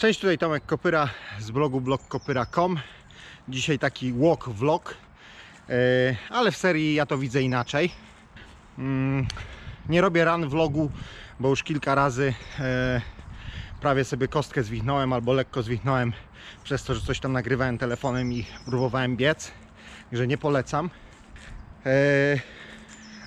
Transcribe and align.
Cześć, 0.00 0.20
tutaj 0.20 0.38
Tomek 0.38 0.66
Kopyra 0.66 1.08
z 1.40 1.50
blogu 1.50 1.80
blogkopyra.com. 1.80 2.78
Dzisiaj 3.48 3.78
taki 3.78 4.12
walk 4.12 4.48
vlog, 4.48 4.94
e, 5.68 5.72
ale 6.30 6.52
w 6.52 6.56
serii 6.56 6.94
ja 6.94 7.06
to 7.06 7.18
widzę 7.18 7.42
inaczej. 7.42 7.90
Mm, 8.78 9.26
Nie 9.88 10.00
robię 10.00 10.24
run 10.24 10.48
vlogu, 10.48 10.90
bo 11.40 11.48
już 11.48 11.62
kilka 11.62 11.94
razy 11.94 12.34
e, 12.58 13.00
prawie 13.80 14.04
sobie 14.04 14.28
kostkę 14.28 14.62
zwichnąłem 14.62 15.12
albo 15.12 15.32
lekko 15.32 15.62
zwichnąłem 15.62 16.12
przez 16.64 16.84
to, 16.84 16.94
że 16.94 17.00
coś 17.00 17.20
tam 17.20 17.32
nagrywałem 17.32 17.78
telefonem 17.78 18.32
i 18.32 18.46
próbowałem 18.66 19.16
biec, 19.16 19.52
że 20.12 20.26
nie 20.26 20.38
polecam. 20.38 20.90
E, 21.86 22.40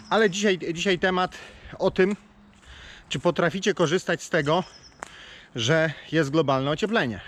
Ale 0.09 0.29
dzisiaj, 0.29 0.59
dzisiaj 0.73 0.99
temat 0.99 1.37
o 1.79 1.91
tym, 1.91 2.15
czy 3.09 3.19
potraficie 3.19 3.73
korzystać 3.73 4.23
z 4.23 4.29
tego, 4.29 4.63
że 5.55 5.91
jest 6.11 6.29
globalne 6.29 6.71
ocieplenie. 6.71 7.19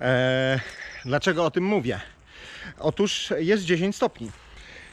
Eee, 0.00 0.60
dlaczego 1.04 1.44
o 1.44 1.50
tym 1.50 1.64
mówię? 1.64 2.00
Otóż 2.78 3.32
jest 3.38 3.64
10 3.64 3.96
stopni. 3.96 4.30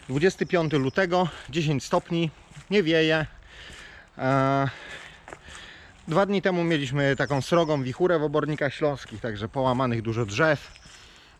25 0.09 0.73
lutego, 0.73 1.27
10 1.49 1.83
stopni, 1.83 2.31
nie 2.69 2.83
wieje. 2.83 3.25
Eee, 4.17 4.67
dwa 6.07 6.25
dni 6.25 6.41
temu 6.41 6.63
mieliśmy 6.63 7.15
taką 7.15 7.41
srogą 7.41 7.83
wichurę 7.83 8.19
w 8.19 8.23
obornikach 8.23 8.73
śląskich, 8.73 9.21
także 9.21 9.49
połamanych 9.49 10.01
dużo 10.01 10.25
drzew. 10.25 10.71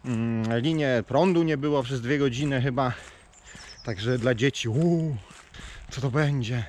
Mm, 0.05 0.59
linie 0.59 1.03
prądu 1.07 1.43
nie 1.43 1.57
było 1.57 1.83
przez 1.83 2.01
dwie 2.01 2.17
godziny 2.17 2.61
chyba. 2.61 2.93
Także 3.83 4.17
dla 4.17 4.35
dzieci, 4.35 4.69
uuu, 4.69 5.17
co 5.91 6.01
to 6.01 6.11
będzie? 6.11 6.63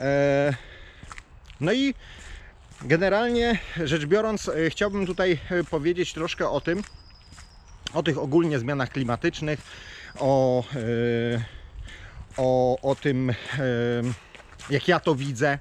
Eee, 0.00 0.54
no 1.60 1.72
i 1.72 1.94
Generalnie 2.84 3.58
rzecz 3.84 4.06
biorąc, 4.06 4.48
e, 4.48 4.70
chciałbym 4.70 5.06
tutaj 5.06 5.38
e, 5.50 5.64
powiedzieć 5.64 6.12
troszkę 6.12 6.48
o 6.48 6.60
tym, 6.60 6.82
o 7.94 8.02
tych 8.02 8.18
ogólnie 8.18 8.58
zmianach 8.58 8.90
klimatycznych, 8.90 9.60
o, 10.18 10.64
e, 10.76 11.44
o, 12.36 12.78
o 12.82 12.94
tym, 12.94 13.32
jak 14.70 14.88
ja 14.88 15.00
to 15.00 15.14
widzę. 15.14 15.58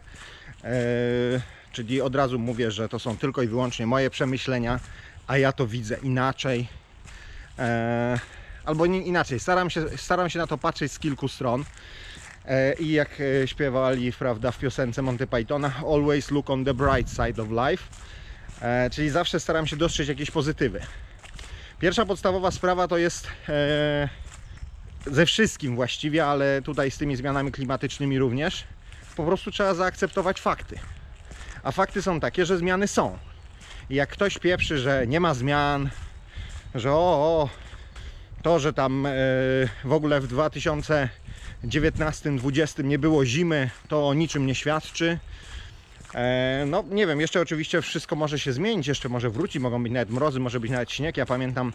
Czyli 1.72 2.02
od 2.02 2.16
razu 2.16 2.40
mówię, 2.40 2.72
że 2.72 2.90
to 2.90 3.00
są 3.00 3.18
tylko 3.18 3.42
i 3.42 3.48
wyłącznie 3.48 3.88
moje 3.88 4.10
przemyślenia, 4.10 4.80
a 5.28 5.38
ja 5.38 5.52
to 5.52 5.68
widzę 5.68 5.98
inaczej. 6.04 6.68
Albo 8.66 8.86
inaczej, 8.86 9.40
staram 9.40 9.70
się, 9.70 9.98
staram 9.98 10.30
się 10.30 10.40
na 10.40 10.48
to 10.48 10.58
patrzeć 10.58 10.92
z 10.92 11.00
kilku 11.00 11.28
stron. 11.28 11.66
E, 12.46 12.74
I 12.74 12.92
jak 12.92 13.10
e, 13.22 13.48
śpiewali 13.48 14.12
prawda, 14.14 14.52
w 14.52 14.58
piosence 14.58 15.02
Monty 15.02 15.28
Pythona, 15.28 15.74
always 15.88 16.32
look 16.32 16.50
on 16.50 16.66
the 16.66 16.74
bright 16.74 17.10
side 17.10 17.42
of 17.44 17.50
life. 17.50 17.84
E, 18.62 18.90
Czyli 18.90 19.10
zawsze 19.10 19.40
staram 19.40 19.68
się 19.68 19.76
dostrzec 19.78 20.08
jakieś 20.08 20.32
pozytywy. 20.32 20.82
Pierwsza 21.80 22.06
podstawowa 22.06 22.52
sprawa 22.52 22.88
to 22.88 22.98
jest 22.98 23.28
ze 25.06 25.26
wszystkim 25.26 25.76
właściwie, 25.76 26.26
ale 26.26 26.62
tutaj 26.62 26.92
z 26.92 26.98
tymi 26.98 27.16
zmianami 27.16 27.52
klimatycznymi 27.52 28.20
również. 28.20 28.64
Po 29.16 29.26
prostu 29.26 29.52
trzeba 29.52 29.74
zaakceptować 29.74 30.42
fakty. 30.42 30.80
A 31.64 31.72
fakty 31.72 32.02
są 32.02 32.20
takie, 32.20 32.46
że 32.46 32.58
zmiany 32.58 32.88
są. 32.88 33.18
I 33.90 33.96
jak 33.96 34.10
ktoś 34.10 34.38
pieprzy, 34.38 34.78
że 34.78 35.08
nie 35.08 35.20
ma 35.20 35.34
zmian, 35.34 35.90
że 36.76 36.92
o, 36.92 36.96
o 36.96 37.50
to, 38.42 38.60
że 38.60 38.74
tam 38.74 39.08
w 39.84 39.92
ogóle 39.92 40.22
w 40.22 40.28
2019-2020 41.64 42.84
nie 42.84 43.00
było 43.00 43.26
zimy, 43.26 43.70
to 43.88 44.08
o 44.08 44.14
niczym 44.14 44.46
nie 44.46 44.56
świadczy. 44.56 45.20
E, 46.16 46.64
no 46.68 46.84
nie 46.90 47.08
wiem, 47.08 47.22
jeszcze 47.22 47.42
oczywiście 47.42 47.82
wszystko 47.82 48.16
może 48.16 48.40
się 48.40 48.54
zmienić, 48.54 48.88
jeszcze 48.88 49.10
może 49.10 49.30
wróci, 49.30 49.60
mogą 49.60 49.84
być 49.84 49.92
nawet 49.92 50.10
mrozy, 50.10 50.40
może 50.40 50.60
być 50.60 50.72
nawet 50.72 50.92
śnieg. 50.92 51.18
Ja 51.18 51.26
pamiętam 51.26 51.74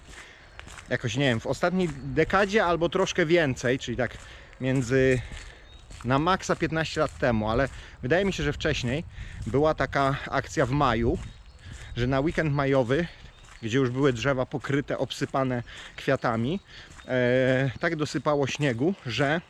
jakoś, 0.88 1.16
nie 1.16 1.24
wiem, 1.24 1.40
w 1.40 1.46
ostatniej 1.46 1.88
dekadzie 2.04 2.64
albo 2.64 2.88
troszkę 2.88 3.26
więcej, 3.26 3.78
czyli 3.78 3.96
tak 3.96 4.18
między 4.60 5.20
na 6.04 6.18
maksa 6.18 6.56
15 6.56 7.00
lat 7.00 7.18
temu, 7.18 7.50
ale 7.50 7.68
wydaje 8.02 8.24
mi 8.24 8.32
się, 8.32 8.42
że 8.42 8.52
wcześniej 8.52 9.04
była 9.46 9.74
taka 9.74 10.16
akcja 10.30 10.66
w 10.66 10.70
maju, 10.70 11.18
że 11.96 12.06
na 12.06 12.20
weekend 12.20 12.52
majowy, 12.52 13.06
gdzie 13.62 13.78
już 13.78 13.90
były 13.90 14.12
drzewa 14.12 14.46
pokryte, 14.46 14.98
obsypane 14.98 15.62
kwiatami, 15.96 16.60
e, 17.08 17.70
tak 17.80 17.96
dosypało 17.96 18.46
śniegu, 18.46 18.94
że 19.06 19.40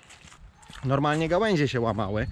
normalnie 0.84 1.28
gałęzie 1.28 1.68
się 1.68 1.80
łamały, 1.80 2.26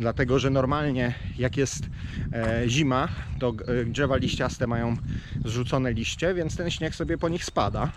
dlatego 0.00 0.38
że 0.38 0.50
normalnie 0.50 1.14
jak 1.38 1.56
jest 1.56 1.90
e, 2.32 2.62
zima, 2.66 3.08
to 3.38 3.54
e, 3.66 3.84
drzewa 3.84 4.16
liściaste 4.16 4.66
mają 4.66 4.96
zrzucone 5.44 5.92
liście, 5.92 6.34
więc 6.34 6.56
ten 6.56 6.70
śnieg 6.70 6.94
sobie 6.94 7.18
po 7.18 7.28
nich 7.28 7.44
spada. 7.44 7.90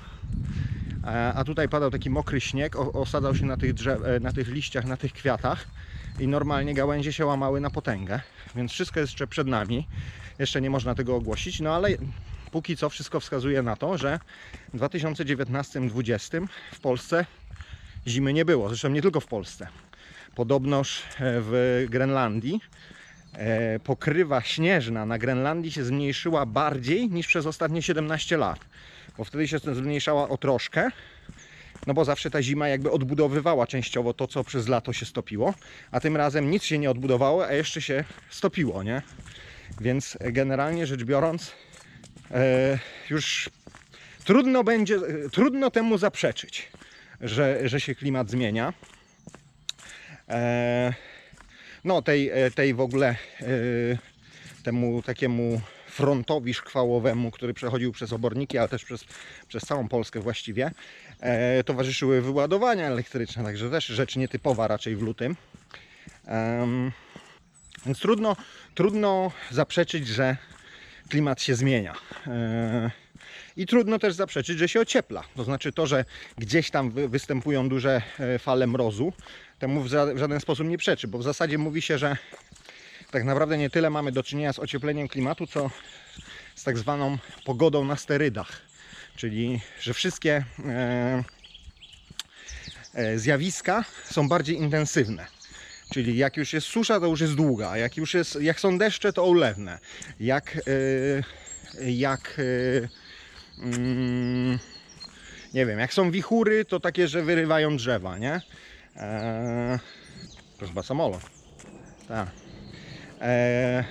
A 1.36 1.44
tutaj 1.44 1.70
padał 1.70 1.92
taki 1.92 2.10
mokry 2.10 2.42
śnieg, 2.42 2.76
osadzał 2.76 3.36
się 3.36 3.46
na 3.46 3.58
tych, 3.58 3.74
drzew, 3.74 4.02
e, 4.06 4.20
na 4.20 4.32
tych 4.32 4.48
liściach, 4.48 4.86
na 4.86 4.98
tych 4.98 5.14
kwiatach 5.14 5.66
i 6.20 6.28
normalnie 6.28 6.74
gałęzie 6.74 7.14
się 7.14 7.26
łamały 7.26 7.62
na 7.62 7.70
potęgę, 7.70 8.20
więc 8.56 8.72
wszystko 8.72 9.00
jest 9.00 9.12
jeszcze 9.14 9.28
przed 9.28 9.48
nami. 9.48 9.88
Jeszcze 10.40 10.62
nie 10.62 10.70
można 10.70 10.96
tego 10.96 11.16
ogłosić, 11.16 11.60
no 11.60 11.76
ale 11.76 11.90
póki 12.52 12.78
co 12.78 12.90
wszystko 12.90 13.20
wskazuje 13.20 13.62
na 13.62 13.76
to, 13.76 13.98
że 13.98 14.20
w 14.74 14.78
2019-2020 14.78 16.48
w 16.74 16.80
Polsce 16.80 17.26
zimy 18.08 18.34
nie 18.34 18.46
było. 18.46 18.68
Zresztą 18.68 18.90
nie 18.90 19.02
tylko 19.02 19.20
w 19.20 19.28
Polsce. 19.28 19.68
Podobnoż 20.36 21.00
e, 21.00 21.04
w 21.20 21.86
Grenlandii 21.90 22.62
e, 23.34 23.80
pokrywa 23.80 24.42
śnieżna 24.42 25.06
na 25.06 25.18
Grenlandii 25.18 25.72
się 25.72 25.84
zmniejszyła 25.84 26.46
bardziej 26.46 27.10
niż 27.10 27.28
przez 27.28 27.46
ostatnie 27.46 27.82
17 27.82 28.38
lat. 28.38 28.60
Bo 29.18 29.24
wtedy 29.24 29.48
się 29.48 29.60
zmniejszała 29.60 30.30
o 30.30 30.38
troszkę, 30.38 30.90
no 31.88 31.94
bo 31.94 32.06
zawsze 32.06 32.32
ta 32.32 32.42
zima 32.42 32.68
jakby 32.68 32.92
odbudowywała 32.92 33.68
częściowo 33.68 34.14
to, 34.14 34.28
co 34.28 34.44
przez 34.44 34.68
lato 34.68 34.94
się 34.94 35.06
stopiło, 35.06 35.54
a 35.92 36.00
tym 36.00 36.18
razem 36.18 36.52
nic 36.52 36.64
się 36.64 36.78
nie 36.78 36.92
odbudowało, 36.92 37.48
a 37.48 37.54
jeszcze 37.54 37.82
się 37.82 38.04
stopiło, 38.30 38.84
nie? 38.84 39.02
Więc 39.82 40.18
generalnie 40.20 40.88
rzecz 40.88 41.04
biorąc, 41.04 41.52
e, 42.32 42.80
już 43.10 43.50
trudno 44.24 44.64
będzie, 44.64 45.00
trudno 45.32 45.72
temu 45.72 45.98
zaprzeczyć, 45.98 46.72
że, 47.22 47.70
że 47.70 47.82
się 47.82 47.96
klimat 47.96 48.30
zmienia. 48.30 48.74
E, 50.30 50.94
no 51.84 52.02
tej, 52.02 52.30
e, 52.30 52.52
tej 52.52 52.74
w 52.74 52.82
ogóle 52.82 53.08
e, 53.08 53.46
temu 54.64 55.02
takiemu 55.02 55.62
frontowi 55.88 56.54
szkwałowemu, 56.54 57.32
który 57.32 57.54
przechodził 57.54 57.92
przez 57.92 58.14
oborniki, 58.14 58.58
ale 58.58 58.70
też 58.70 58.86
przez, 58.86 59.06
przez 59.48 59.64
całą 59.64 59.88
Polskę 59.88 60.20
właściwie, 60.20 60.72
towarzyszyły 61.66 62.22
wyładowania 62.22 62.88
elektryczne, 62.88 63.44
także 63.44 63.70
też 63.70 63.86
rzecz 63.86 64.16
nietypowa 64.16 64.68
raczej 64.68 64.96
w 64.96 65.02
lutym. 65.02 65.36
Więc 67.86 68.00
trudno, 68.00 68.36
trudno 68.76 69.32
zaprzeczyć, 69.50 70.08
że 70.08 70.38
klimat 71.10 71.42
się 71.42 71.56
zmienia. 71.56 71.96
I 73.58 73.66
trudno 73.66 74.00
też 74.00 74.14
zaprzeczyć, 74.14 74.60
że 74.60 74.68
się 74.68 74.80
ociepla. 74.82 75.24
To 75.36 75.44
znaczy 75.44 75.72
to, 75.72 75.88
że 75.88 76.06
gdzieś 76.38 76.70
tam 76.70 76.92
wy- 76.92 77.10
występują 77.10 77.70
duże 77.70 78.02
e, 78.20 78.40
fale 78.40 78.68
mrozu, 78.68 79.14
temu 79.60 79.82
w, 79.82 79.88
żaden 79.88 80.40
sposób 80.40 80.68
nie 80.68 80.78
przeczy, 80.78 81.08
bo 81.08 81.18
w 81.18 81.24
zasadzie 81.24 81.58
mówi 81.58 81.82
się, 81.82 81.98
że 81.98 82.18
tak 83.12 83.24
naprawdę 83.24 83.58
nie 83.58 83.70
tyle 83.70 83.90
mamy 83.90 84.12
do 84.12 84.24
czynienia 84.24 84.54
z 84.54 84.60
ociepleniem 84.60 85.08
klimatu, 85.08 85.48
co 85.48 85.70
z 86.56 86.64
tak 86.64 86.78
zwaną 86.78 87.18
pogodą 87.46 87.86
na 87.86 87.96
sterydach. 87.96 88.62
Czyli, 89.16 89.62
że 89.82 89.94
wszystkie 89.94 90.46
e, 90.66 91.24
e, 92.94 93.20
zjawiska 93.20 93.86
są 94.06 94.28
bardziej 94.30 94.58
intensywne. 94.58 95.28
Czyli 95.94 96.18
jak 96.18 96.38
już 96.38 96.54
jest 96.54 96.68
susza, 96.68 97.00
to 97.00 97.06
już 97.06 97.22
jest 97.22 97.36
długa, 97.36 97.78
jak 97.78 97.98
już 97.98 98.14
jest, 98.14 98.42
jak 98.42 98.60
są 98.60 98.78
deszcze, 98.78 99.14
to 99.14 99.26
ulewne. 99.26 99.80
Jak, 100.20 100.58
jak 101.82 102.42
mm, 103.60 104.60
nie 105.54 105.66
wiem, 105.66 105.80
jak 105.80 105.94
są 105.94 106.12
wichury, 106.12 106.66
to 106.66 106.80
takie, 106.80 107.08
że 107.08 107.24
wyrywają 107.24 107.78
drzewa, 107.78 108.18
nie? 108.18 108.42
E, 108.98 109.80
to 110.60 110.68
chyba 110.68 110.84
samolot. 110.84 111.22
Tak. 112.08 112.28
E, 113.22 113.84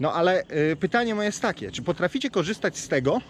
no 0.00 0.12
ale 0.12 0.40
e, 0.42 0.76
pytanie 0.76 1.14
moje 1.14 1.26
jest 1.26 1.42
takie, 1.42 1.70
czy 1.70 1.82
potraficie 1.82 2.30
korzystać 2.30 2.78
z 2.78 2.88
tego, 2.88 3.20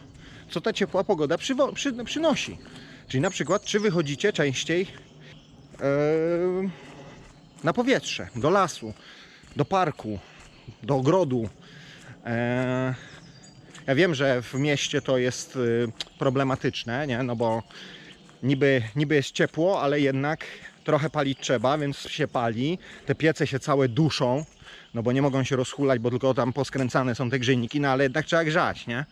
co 0.50 0.60
ta 0.60 0.72
ciepła 0.72 1.04
pogoda 1.04 1.36
przywo- 1.36 1.72
przy, 1.72 2.04
przynosi? 2.04 2.58
Czyli 3.08 3.20
na 3.20 3.30
przykład, 3.30 3.64
czy 3.64 3.80
wychodzicie 3.80 4.32
częściej 4.32 4.86
e, 5.80 5.86
na 7.64 7.72
powietrze, 7.72 8.28
do 8.36 8.50
lasu, 8.50 8.94
do 9.56 9.64
parku, 9.64 10.18
do 10.82 10.96
ogrodu. 10.96 11.48
E, 12.26 12.94
ja 13.86 13.94
wiem, 13.94 14.14
że 14.14 14.42
w 14.42 14.54
mieście 14.54 15.02
to 15.02 15.18
jest 15.18 15.56
y, 15.56 15.88
problematyczne, 16.18 17.06
nie? 17.06 17.22
No 17.22 17.36
bo 17.36 17.62
niby, 18.42 18.82
niby 18.96 19.14
jest 19.14 19.32
ciepło, 19.32 19.82
ale 19.82 20.00
jednak 20.00 20.44
trochę 20.84 21.10
palić 21.10 21.38
trzeba, 21.40 21.78
więc 21.78 21.98
się 21.98 22.28
pali. 22.28 22.78
Te 23.06 23.14
piece 23.14 23.46
się 23.46 23.58
całe 23.58 23.88
duszą, 23.88 24.44
no 24.94 25.02
bo 25.02 25.12
nie 25.12 25.22
mogą 25.22 25.44
się 25.44 25.56
rozchulać, 25.56 25.98
bo 25.98 26.10
tylko 26.10 26.34
tam 26.34 26.52
poskręcane 26.52 27.14
są 27.14 27.30
te 27.30 27.38
grzejniki, 27.38 27.80
no 27.80 27.88
ale 27.88 28.02
jednak 28.04 28.26
trzeba 28.26 28.44
grzać, 28.44 28.86
nie? 28.86 29.04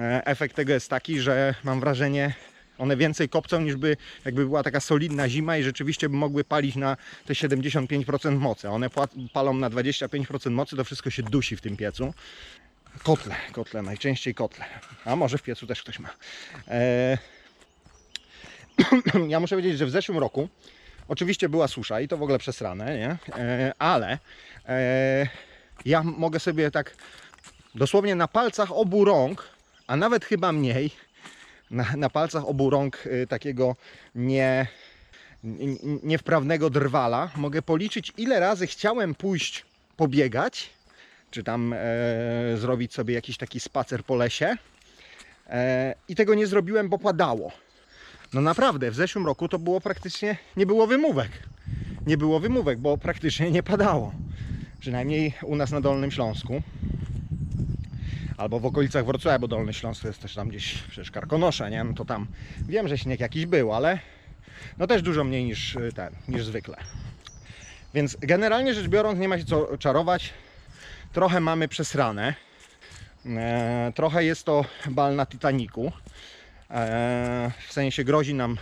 E, 0.00 0.26
Efekt 0.26 0.56
tego 0.56 0.72
jest 0.72 0.90
taki, 0.90 1.20
że 1.20 1.54
mam 1.64 1.80
wrażenie, 1.80 2.34
one 2.78 2.96
więcej 2.96 3.28
kopcą 3.28 3.60
niż 3.60 3.76
by 3.76 3.96
jakby 4.24 4.44
była 4.44 4.62
taka 4.62 4.80
solidna 4.80 5.28
zima 5.28 5.58
i 5.58 5.62
rzeczywiście 5.62 6.08
by 6.08 6.16
mogły 6.16 6.44
palić 6.44 6.76
na 6.76 6.96
te 7.26 7.34
75% 7.34 8.38
mocy. 8.38 8.68
One 8.68 8.90
palą 9.32 9.54
na 9.54 9.70
25% 9.70 10.50
mocy, 10.50 10.76
to 10.76 10.84
wszystko 10.84 11.10
się 11.10 11.22
dusi 11.22 11.56
w 11.56 11.60
tym 11.60 11.76
piecu. 11.76 12.14
Kotle, 13.02 13.34
kotle, 13.52 13.82
najczęściej 13.82 14.34
kotle. 14.34 14.64
A 15.04 15.16
może 15.16 15.38
w 15.38 15.42
piecu 15.42 15.66
też 15.66 15.82
ktoś 15.82 15.98
ma. 15.98 16.08
E... 16.68 17.18
ja 19.28 19.40
muszę 19.40 19.56
powiedzieć, 19.56 19.78
że 19.78 19.86
w 19.86 19.90
zeszłym 19.90 20.18
roku 20.18 20.48
oczywiście 21.08 21.48
była 21.48 21.68
susza 21.68 22.00
i 22.00 22.08
to 22.08 22.16
w 22.16 22.22
ogóle 22.22 22.38
przesrane, 22.38 22.98
nie? 22.98 23.16
E... 23.38 23.72
Ale 23.78 24.18
e... 24.68 25.28
ja 25.84 26.02
mogę 26.02 26.40
sobie 26.40 26.70
tak 26.70 26.96
dosłownie 27.74 28.14
na 28.14 28.28
palcach 28.28 28.72
obu 28.72 29.04
rąk, 29.04 29.48
a 29.86 29.96
nawet 29.96 30.24
chyba 30.24 30.52
mniej, 30.52 30.90
na, 31.70 31.96
na 31.96 32.10
palcach 32.10 32.44
obu 32.44 32.70
rąk 32.70 33.06
y, 33.06 33.26
takiego 33.26 33.76
nie, 34.14 34.66
niewprawnego 36.02 36.70
drwala 36.70 37.30
mogę 37.36 37.62
policzyć, 37.62 38.12
ile 38.16 38.40
razy 38.40 38.66
chciałem 38.66 39.14
pójść 39.14 39.64
pobiegać, 39.96 40.70
czy 41.30 41.42
tam 41.42 41.72
e, 41.72 41.76
zrobić 42.56 42.94
sobie 42.94 43.14
jakiś 43.14 43.36
taki 43.36 43.60
spacer 43.60 44.04
po 44.04 44.16
lesie. 44.16 44.56
E, 45.46 45.94
I 46.08 46.14
tego 46.14 46.34
nie 46.34 46.46
zrobiłem, 46.46 46.88
bo 46.88 46.98
padało. 46.98 47.52
No 48.32 48.40
naprawdę, 48.40 48.90
w 48.90 48.94
zeszłym 48.94 49.26
roku 49.26 49.48
to 49.48 49.58
było 49.58 49.80
praktycznie, 49.80 50.36
nie 50.56 50.66
było 50.66 50.86
wymówek. 50.86 51.30
Nie 52.06 52.16
było 52.16 52.40
wymówek, 52.40 52.78
bo 52.78 52.98
praktycznie 52.98 53.50
nie 53.50 53.62
padało. 53.62 54.12
Przynajmniej 54.80 55.32
u 55.42 55.56
nas 55.56 55.70
na 55.70 55.80
Dolnym 55.80 56.10
Śląsku. 56.10 56.62
Albo 58.36 58.60
w 58.60 58.66
okolicach 58.66 59.06
Wrocławia, 59.06 59.38
bo 59.38 59.48
Dolny 59.48 59.74
Śląsk 59.74 60.02
to 60.02 60.08
jest 60.08 60.20
też 60.20 60.34
tam 60.34 60.48
gdzieś 60.48 60.82
przecież 60.82 61.10
Karkonosze, 61.10 61.70
nie? 61.70 61.84
No 61.84 61.94
to 61.94 62.04
tam 62.04 62.26
wiem, 62.68 62.88
że 62.88 62.98
śnieg 62.98 63.20
jakiś 63.20 63.46
był, 63.46 63.72
ale 63.72 63.98
no 64.78 64.86
też 64.86 65.02
dużo 65.02 65.24
mniej 65.24 65.44
niż 65.44 65.76
y, 65.76 65.92
ten, 65.94 66.14
niż 66.28 66.44
zwykle. 66.44 66.76
Więc 67.94 68.16
generalnie 68.20 68.74
rzecz 68.74 68.88
biorąc 68.88 69.18
nie 69.18 69.28
ma 69.28 69.38
się 69.38 69.44
co 69.44 69.78
czarować. 69.78 70.32
Trochę 71.16 71.40
mamy 71.40 71.68
przesrane. 71.68 72.34
E, 73.26 73.92
trochę 73.94 74.24
jest 74.24 74.44
to 74.44 74.64
bal 74.90 75.16
na 75.16 75.26
Titaniku. 75.26 75.92
E, 76.70 77.52
w 77.68 77.72
sensie 77.72 78.04
grozi 78.04 78.34
nam 78.34 78.56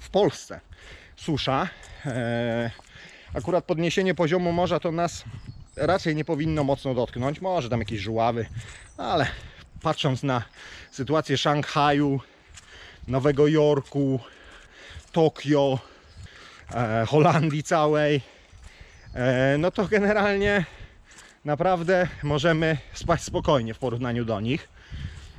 w 0.00 0.10
Polsce 0.10 0.60
susza. 1.16 1.68
E, 2.06 2.70
akurat 3.34 3.64
podniesienie 3.64 4.14
poziomu 4.14 4.52
morza 4.52 4.80
to 4.80 4.92
nas 4.92 5.24
raczej 5.76 6.16
nie 6.16 6.24
powinno 6.24 6.64
mocno 6.64 6.94
dotknąć. 6.94 7.40
Może 7.40 7.68
tam 7.68 7.80
jakieś 7.80 8.00
żuławy, 8.00 8.46
ale 8.96 9.26
patrząc 9.82 10.22
na 10.22 10.42
sytuację 10.90 11.38
Szanghaju, 11.38 12.20
Nowego 13.08 13.46
Jorku, 13.46 14.20
Tokio, 15.12 15.78
e, 16.74 17.06
Holandii 17.06 17.62
całej, 17.62 18.20
no 19.58 19.70
to 19.70 19.88
generalnie 19.88 20.64
naprawdę 21.44 22.08
możemy 22.22 22.78
spać 22.92 23.22
spokojnie 23.22 23.74
w 23.74 23.78
porównaniu 23.78 24.24
do 24.24 24.40
nich. 24.40 24.68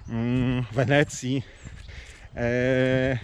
Mm, 0.09 0.65
Wenecji. 0.71 1.43
E, 2.35 3.19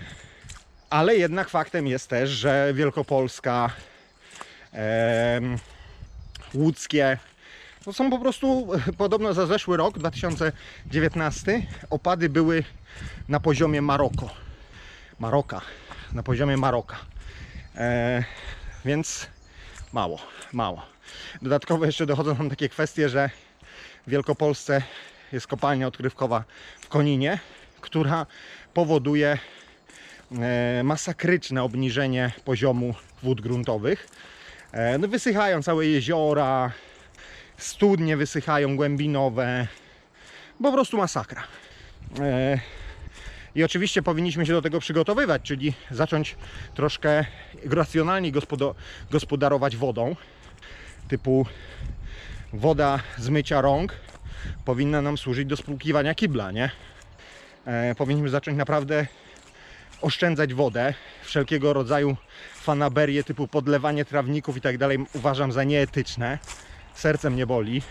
ale 0.90 1.16
jednak 1.16 1.50
faktem 1.50 1.88
jest 1.88 2.10
też, 2.10 2.30
że 2.30 2.72
Wielkopolska, 2.74 3.70
em, 4.72 5.58
łódzkie, 6.54 7.18
to 7.86 7.94
są 7.94 8.10
po 8.10 8.20
prostu 8.20 8.68
podobno 8.98 9.34
za 9.34 9.46
zeszły 9.46 9.78
rok, 9.78 10.00
2019, 10.00 11.62
opady 11.90 12.30
były 12.30 12.64
na 13.28 13.40
poziomie 13.40 13.82
Maroko. 13.82 14.30
Maroka, 15.20 15.62
na 16.12 16.24
poziomie 16.24 16.58
Maroka. 16.58 16.98
E, 17.76 18.24
więc 18.86 19.28
mało, 19.94 20.20
mało. 20.54 20.99
Dodatkowo 21.42 21.86
jeszcze 21.86 22.06
dochodzą 22.06 22.36
nam 22.36 22.50
takie 22.50 22.70
kwestie, 22.70 23.10
że 23.10 23.30
w 24.08 24.10
Wielkopolsce 24.10 24.82
jest 25.32 25.48
kopalnia 25.48 25.88
odkrywkowa 25.88 26.44
w 26.82 26.88
Koninie, 26.88 27.40
która 27.82 28.26
powoduje 28.74 29.38
e, 30.32 30.82
masakryczne 30.84 31.64
obniżenie 31.64 32.32
poziomu 32.46 32.96
wód 33.24 33.42
gruntowych. 33.42 34.08
E, 34.72 34.98
no 34.98 35.08
wysychają 35.08 35.64
całe 35.64 35.86
jeziora, 35.86 36.72
studnie 37.58 38.18
wysychają 38.18 38.76
głębinowe. 38.76 39.68
Po 40.64 40.72
prostu 40.72 40.98
masakra. 40.98 41.44
E, 42.20 42.60
I 43.56 43.64
oczywiście 43.64 44.02
powinniśmy 44.02 44.46
się 44.46 44.54
do 44.54 44.62
tego 44.62 44.80
przygotowywać, 44.80 45.42
czyli 45.42 45.74
zacząć 45.92 46.36
troszkę 46.74 47.26
racjonalnie 47.66 48.32
gospodarować 49.12 49.78
wodą. 49.78 50.16
Typu 51.10 51.46
woda 52.54 53.00
z 53.18 53.30
mycia 53.30 53.62
rąk 53.62 53.96
powinna 54.66 55.02
nam 55.02 55.18
służyć 55.18 55.48
do 55.48 55.58
spłukiwania 55.58 56.16
kibla, 56.16 56.52
nie? 56.52 56.72
E, 57.66 57.96
powinniśmy 57.96 58.30
zacząć 58.30 58.58
naprawdę 58.58 59.06
oszczędzać 60.02 60.54
wodę. 60.54 60.94
Wszelkiego 61.24 61.74
rodzaju 61.74 62.18
fanaberie 62.56 63.24
typu 63.24 63.48
podlewanie 63.48 64.06
trawników 64.06 64.58
i 64.58 64.62
tak 64.62 64.78
dalej 64.78 65.06
uważam 65.14 65.52
za 65.52 65.64
nieetyczne. 65.64 66.40
Serce 66.94 67.30
mnie 67.30 67.46
boli, 67.46 67.82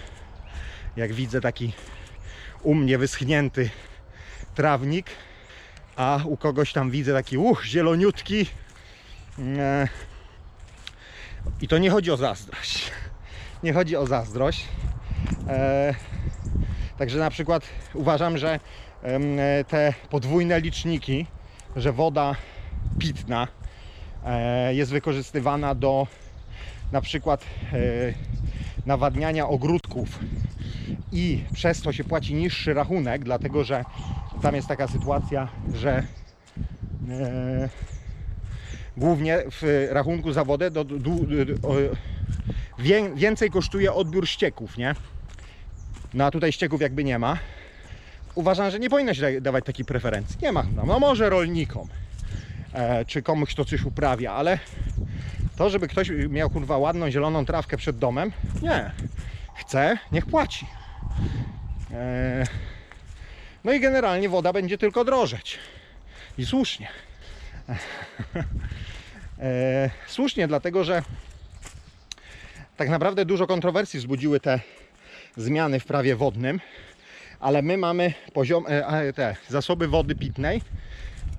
jak 0.97 1.13
widzę 1.13 1.41
taki 1.41 1.73
u 2.63 2.75
mnie 2.75 2.99
wyschnięty 2.99 3.71
trawnik, 4.55 5.07
a 5.97 6.21
u 6.25 6.37
kogoś 6.37 6.73
tam 6.73 6.91
widzę 6.91 7.13
taki 7.13 7.39
uch, 7.39 7.65
zieloniutki. 7.65 8.47
E, 9.59 9.89
I 11.61 11.69
to 11.69 11.79
nie 11.79 11.91
chodzi 11.91 12.11
o 12.11 12.17
zazdrość. 12.17 12.91
Nie 13.63 13.73
chodzi 13.73 13.97
o 13.97 14.07
zazdrość. 14.07 14.65
E, 15.49 15.95
Także 16.99 17.19
na 17.19 17.31
przykład 17.31 17.63
uważam, 17.95 18.39
że 18.39 18.61
te 19.69 19.95
podwójne 20.11 20.61
liczniki, 20.61 21.27
że 21.77 21.93
woda 21.93 22.35
pitna 22.99 23.49
e, 24.27 24.75
jest 24.75 24.91
wykorzystywana 24.91 25.75
do 25.75 26.07
na 26.93 27.01
przykład 27.01 27.45
e, 27.73 27.77
nawadniania 28.87 29.49
ogródków 29.49 30.19
i 31.13 31.43
przez 31.53 31.83
to 31.83 31.93
się 31.93 32.05
płaci 32.05 32.35
niższy 32.35 32.75
rachunek, 32.75 33.25
dlatego 33.25 33.65
że 33.65 33.85
tam 34.43 34.55
jest 34.55 34.69
taka 34.69 34.89
sytuacja, 34.89 35.49
że 35.75 36.03
głównie 38.97 39.39
w 39.51 39.89
rachunku 39.91 40.33
za 40.33 40.45
wodę 40.45 40.71
do, 40.71 40.85
do, 40.85 40.99
do, 40.99 41.69
o, 41.69 41.75
wię, 42.79 43.15
więcej 43.15 43.51
kosztuje 43.51 43.93
odbiór 43.93 44.29
ścieków, 44.29 44.77
nie? 44.77 44.95
No 46.15 46.25
a 46.25 46.31
tutaj 46.31 46.53
ścieków 46.53 46.81
jakby 46.81 47.05
nie 47.05 47.19
ma. 47.19 47.39
Uważam, 48.35 48.71
że 48.71 48.79
nie 48.79 48.91
powinno 48.91 49.15
się 49.15 49.21
da- 49.21 49.41
dawać 49.41 49.65
takiej 49.65 49.85
preferencji. 49.85 50.37
Nie 50.43 50.53
ma. 50.53 50.63
No, 50.77 50.87
no 50.87 50.99
może 51.01 51.31
rolnikom, 51.31 51.89
e, 52.73 53.05
czy 53.05 53.23
komuś 53.23 53.55
kto 53.55 53.65
coś 53.65 53.85
uprawia, 53.85 54.33
ale 54.33 54.59
to, 55.57 55.71
żeby 55.71 55.89
ktoś 55.89 56.11
miał 56.29 56.51
kurwa 56.51 56.79
ładną 56.79 57.11
zieloną 57.11 57.45
trawkę 57.45 57.77
przed 57.77 57.99
domem, 57.99 58.33
nie. 58.63 58.91
Chce, 59.55 59.99
niech 60.13 60.27
płaci. 60.27 60.67
E, 61.93 62.45
no 63.65 63.73
i 63.73 63.81
generalnie 63.81 64.29
woda 64.29 64.53
będzie 64.53 64.79
tylko 64.79 65.05
drożeć. 65.05 65.59
I 66.39 66.47
słusznie. 66.47 66.89
E, 69.41 69.91
słusznie, 70.07 70.49
dlatego 70.49 70.85
że 70.85 71.03
tak 72.79 72.89
naprawdę 72.89 73.25
dużo 73.25 73.47
kontrowersji 73.47 73.99
wzbudziły 73.99 74.41
te 74.41 74.61
zmiany 75.37 75.81
w 75.81 75.85
prawie 75.85 76.17
wodnym, 76.17 76.61
ale 77.41 77.63
my 77.63 77.77
mamy 77.77 78.13
poziom, 78.33 78.65
e, 78.69 79.13
te 79.13 79.37
zasoby 79.49 79.89
wody 79.89 80.15
pitnej 80.15 80.63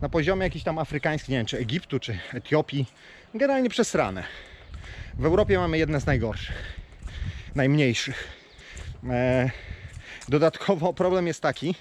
na 0.01 0.09
poziomie 0.09 0.43
jakiś 0.43 0.63
tam 0.63 0.79
afrykański, 0.79 1.31
nie 1.31 1.37
wiem, 1.37 1.45
czy 1.45 1.57
Egiptu, 1.57 1.99
czy 1.99 2.19
Etiopii, 2.33 2.85
generalnie 3.33 3.69
przesrane. 3.69 4.23
W 5.13 5.25
Europie 5.25 5.57
mamy 5.57 5.77
jedne 5.77 6.01
z 6.01 6.05
najgorszych, 6.05 6.63
najmniejszych. 7.55 8.27
E, 9.09 9.49
dodatkowo 10.29 10.93
problem 10.93 11.27
jest 11.27 11.41
taki, 11.41 11.75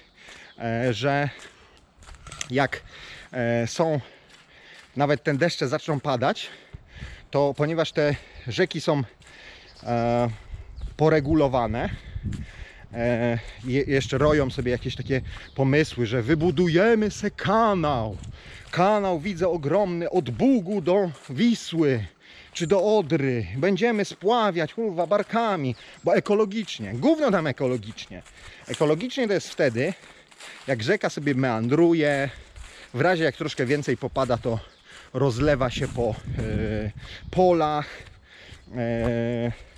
e, 0.59 0.93
że 0.93 1.29
jak 2.51 2.81
są, 3.65 3.99
nawet 4.95 5.23
te 5.23 5.33
deszcze 5.33 5.67
zaczną 5.67 5.99
padać, 5.99 6.49
to 7.31 7.53
ponieważ 7.57 7.91
te 7.91 8.15
rzeki 8.47 8.81
są 8.81 9.03
poregulowane, 10.97 11.89
e, 12.93 13.39
je, 13.65 13.81
jeszcze 13.81 14.17
roją 14.17 14.49
sobie 14.49 14.71
jakieś 14.71 14.95
takie 14.95 15.21
pomysły, 15.55 16.05
że 16.05 16.21
wybudujemy 16.21 17.11
se 17.11 17.31
kanał. 17.31 18.17
Kanał 18.71 19.19
widzę 19.19 19.47
ogromny 19.47 20.09
od 20.09 20.29
Bugu 20.29 20.81
do 20.81 21.11
Wisły 21.29 22.05
czy 22.53 22.67
do 22.67 22.97
Odry. 22.97 23.45
Będziemy 23.57 24.05
spławiać 24.05 24.73
kurwa, 24.73 25.07
barkami, 25.07 25.75
bo 26.03 26.15
ekologicznie. 26.15 26.93
Gówno 26.93 27.31
tam 27.31 27.47
ekologicznie. 27.47 28.21
Ekologicznie 28.67 29.27
to 29.27 29.33
jest 29.33 29.49
wtedy, 29.49 29.93
jak 30.67 30.83
rzeka 30.83 31.09
sobie 31.09 31.35
meandruje, 31.35 32.29
w 32.93 33.01
razie 33.01 33.23
jak 33.23 33.35
troszkę 33.35 33.65
więcej 33.65 33.97
popada, 33.97 34.37
to 34.37 34.59
rozlewa 35.13 35.69
się 35.69 35.87
po 35.87 36.09
e, 36.09 36.13
polach. 37.31 37.87
E, 38.75 39.68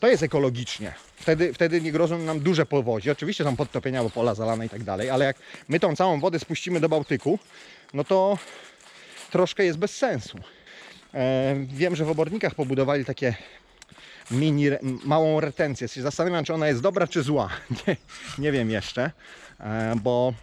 to 0.00 0.08
jest 0.08 0.22
ekologicznie. 0.22 0.92
Wtedy, 1.16 1.54
wtedy 1.54 1.80
nie 1.80 1.92
grożą 1.92 2.18
nam 2.18 2.40
duże 2.40 2.66
powodzie. 2.66 3.12
Oczywiście 3.12 3.44
są 3.44 3.56
podtopienia, 3.56 4.02
bo 4.02 4.10
pola 4.10 4.34
zalane 4.34 4.66
i 4.66 4.68
tak 4.68 4.84
dalej, 4.84 5.10
ale 5.10 5.24
jak 5.24 5.36
my 5.68 5.80
tą 5.80 5.96
całą 5.96 6.20
wodę 6.20 6.38
spuścimy 6.38 6.80
do 6.80 6.88
Bałtyku, 6.88 7.38
no 7.94 8.04
to 8.04 8.38
troszkę 9.30 9.64
jest 9.64 9.78
bez 9.78 9.96
sensu. 9.96 10.38
E, 11.14 11.54
wiem, 11.68 11.96
że 11.96 12.04
w 12.04 12.10
obornikach 12.10 12.54
pobudowali 12.54 13.04
takie 13.04 13.34
mini, 14.30 14.66
małą 15.04 15.40
retencję. 15.40 15.88
Się 15.88 16.02
zastanawiam, 16.02 16.44
czy 16.44 16.54
ona 16.54 16.68
jest 16.68 16.80
dobra, 16.80 17.06
czy 17.06 17.22
zła. 17.22 17.50
Nie, 17.86 17.96
nie 18.38 18.52
wiem 18.52 18.70
jeszcze, 18.70 19.10
e, 19.60 19.94
bo 20.02 20.34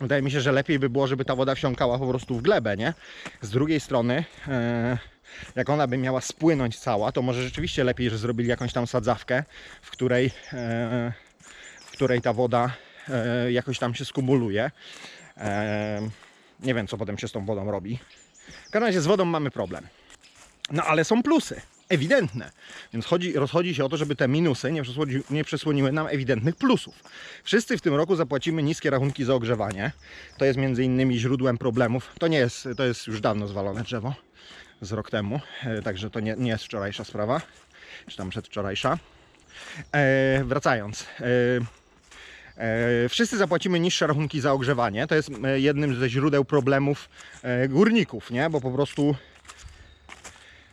wydaje 0.00 0.22
mi 0.22 0.30
się, 0.30 0.40
że 0.40 0.52
lepiej 0.52 0.78
by 0.78 0.90
było, 0.90 1.06
żeby 1.06 1.24
ta 1.24 1.34
woda 1.34 1.54
wsiąkała 1.54 1.98
po 1.98 2.08
prostu 2.08 2.34
w 2.38 2.42
glebę, 2.42 2.76
nie? 2.76 2.94
Z 3.40 3.50
drugiej 3.50 3.80
strony, 3.80 4.24
e, 4.48 4.98
jak 5.56 5.70
ona 5.70 5.86
by 5.86 5.98
miała 5.98 6.20
spłynąć 6.20 6.78
cała, 6.78 7.12
to 7.12 7.22
może 7.22 7.42
rzeczywiście 7.42 7.84
lepiej, 7.84 8.10
że 8.10 8.18
zrobili 8.18 8.48
jakąś 8.48 8.72
tam 8.72 8.86
sadzawkę, 8.86 9.44
w 9.82 9.90
której, 9.90 10.30
e, 10.52 11.12
w 11.80 11.90
której 11.90 12.20
ta 12.20 12.32
woda 12.32 12.70
e, 13.08 13.52
jakoś 13.52 13.78
tam 13.78 13.94
się 13.94 14.04
skumuluje. 14.04 14.70
E, 15.36 16.08
nie 16.60 16.74
wiem, 16.74 16.86
co 16.86 16.96
potem 16.96 17.18
się 17.18 17.28
z 17.28 17.32
tą 17.32 17.46
wodą 17.46 17.70
robi. 17.70 17.98
W 18.66 18.70
każdym 18.70 18.82
razie 18.82 19.00
z 19.00 19.06
wodą 19.06 19.24
mamy 19.24 19.50
problem. 19.50 19.86
No 20.70 20.82
ale 20.82 21.04
są 21.04 21.22
plusy, 21.22 21.60
ewidentne. 21.88 22.50
Więc 22.92 23.06
chodzi, 23.06 23.32
rozchodzi 23.32 23.74
się 23.74 23.84
o 23.84 23.88
to, 23.88 23.96
żeby 23.96 24.16
te 24.16 24.28
minusy 24.28 24.72
nie, 24.72 24.82
przesłoni, 24.82 25.14
nie 25.30 25.44
przesłoniły 25.44 25.92
nam 25.92 26.06
ewidentnych 26.06 26.56
plusów. 26.56 26.94
Wszyscy 27.44 27.78
w 27.78 27.80
tym 27.80 27.94
roku 27.94 28.16
zapłacimy 28.16 28.62
niskie 28.62 28.90
rachunki 28.90 29.24
za 29.24 29.34
ogrzewanie. 29.34 29.92
To 30.38 30.44
jest 30.44 30.58
między 30.58 30.84
innymi 30.84 31.18
źródłem 31.18 31.58
problemów. 31.58 32.12
To 32.18 32.28
nie 32.28 32.38
jest, 32.38 32.68
to 32.76 32.84
jest 32.84 33.06
już 33.06 33.20
dawno 33.20 33.46
zwalone 33.46 33.82
drzewo 33.82 34.14
z 34.80 34.92
rok 34.92 35.10
temu, 35.10 35.40
e, 35.64 35.82
także 35.82 36.10
to 36.10 36.20
nie, 36.20 36.34
nie 36.38 36.50
jest 36.50 36.64
wczorajsza 36.64 37.04
sprawa, 37.04 37.40
czy 38.06 38.16
tam 38.16 38.30
przedwczorajsza. 38.30 38.98
E, 39.92 40.44
wracając. 40.44 41.06
E, 41.20 41.26
E, 42.56 43.08
Wszyscy 43.08 43.36
zapłacimy 43.38 43.80
niższe 43.80 44.06
rachunki 44.06 44.40
za 44.40 44.52
ogrzewanie. 44.52 45.06
To 45.06 45.14
jest 45.14 45.30
e, 45.44 45.60
jednym 45.60 45.94
ze 46.00 46.08
źródeł 46.08 46.44
problemów 46.44 47.08
górników, 47.68 48.30
nie? 48.30 48.50
bo 48.50 48.60
po 48.60 48.70
prostu 48.70 49.14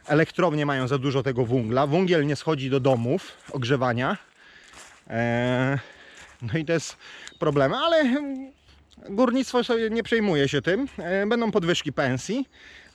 elektrownie 0.08 0.66
mają 0.66 0.88
za 0.88 0.98
dużo 0.98 1.24
tego 1.24 1.46
węgla. 1.46 1.88
Węgiel 1.88 2.26
nie 2.26 2.36
schodzi 2.36 2.70
do 2.70 2.80
domów 2.80 3.38
ogrzewania. 3.52 4.18
No 6.42 6.60
i 6.60 6.66
to 6.66 6.74
jest 6.74 6.98
problem, 7.40 7.74
ale 7.74 8.04
górnictwo 9.10 9.64
sobie 9.64 9.90
nie 9.90 10.04
przejmuje 10.04 10.48
się 10.50 10.62
tym. 10.62 10.88
Będą 11.28 11.52
podwyżki 11.52 11.94
pensji. 11.94 12.46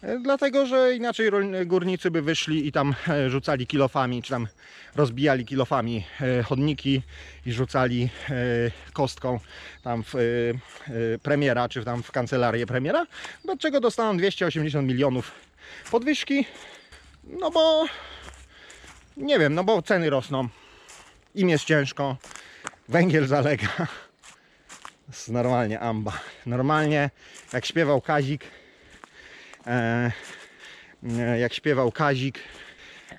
E, 0.03 0.19
Dlatego, 0.19 0.67
że 0.67 0.95
inaczej 0.95 1.31
górnicy 1.67 2.11
by 2.11 2.23
wyszli 2.23 2.67
i 2.67 2.73
tam 2.73 2.95
e, 3.09 3.31
rzucali 3.31 3.67
kilofami, 3.67 4.23
czy 4.23 4.31
tam 4.31 4.49
rozbijali 4.95 5.45
kilofami 5.45 6.05
e, 6.21 6.43
chodniki 6.43 7.03
i 7.47 7.53
rzucali 7.53 8.09
kostką 8.93 9.41
tam 9.83 10.05
w 10.07 10.15
premiera, 11.23 11.69
czy 11.69 11.85
tam 11.85 12.03
w 12.03 12.13
kancelarię 12.13 12.67
premiera, 12.67 13.07
do 13.45 13.57
czego 13.57 13.81
dostaną 13.81 14.17
280 14.17 14.89
milionów 14.89 15.33
podwyżki, 15.91 16.47
no 17.25 17.51
bo 17.51 17.87
nie 19.17 19.39
wiem, 19.39 19.55
no 19.55 19.65
bo 19.65 19.83
ceny 19.83 20.11
rosną, 20.11 20.49
im 21.35 21.49
jest 21.49 21.65
ciężko, 21.65 22.17
węgiel 22.89 23.27
zalega. 23.27 23.69
Normalnie 25.29 25.81
amba. 25.81 26.13
Normalnie 26.47 27.11
jak 27.53 27.67
śpiewał 27.67 28.01
Kazik, 28.01 28.45
jak 31.39 31.55
śpiewał 31.55 31.93
Kazik, 31.93 32.39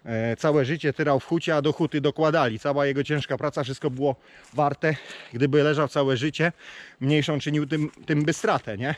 e, 0.05 0.35
całe 0.35 0.65
życie 0.65 0.93
tyrał 0.93 1.19
w 1.19 1.25
hucie, 1.25 1.55
a 1.55 1.61
do 1.61 1.73
huty 1.73 2.01
dokładali. 2.01 2.59
Cała 2.59 2.85
jego 2.85 3.03
ciężka 3.03 3.37
praca, 3.37 3.63
wszystko 3.63 3.89
było 3.89 4.15
warte. 4.53 4.95
Gdyby 5.33 5.63
leżał 5.63 5.87
całe 5.87 6.17
życie, 6.17 6.51
mniejszą 6.99 7.39
czynił, 7.39 7.65
tym, 7.65 7.91
tym 8.05 8.23
by 8.23 8.33
stratę, 8.33 8.77
nie? 8.77 8.95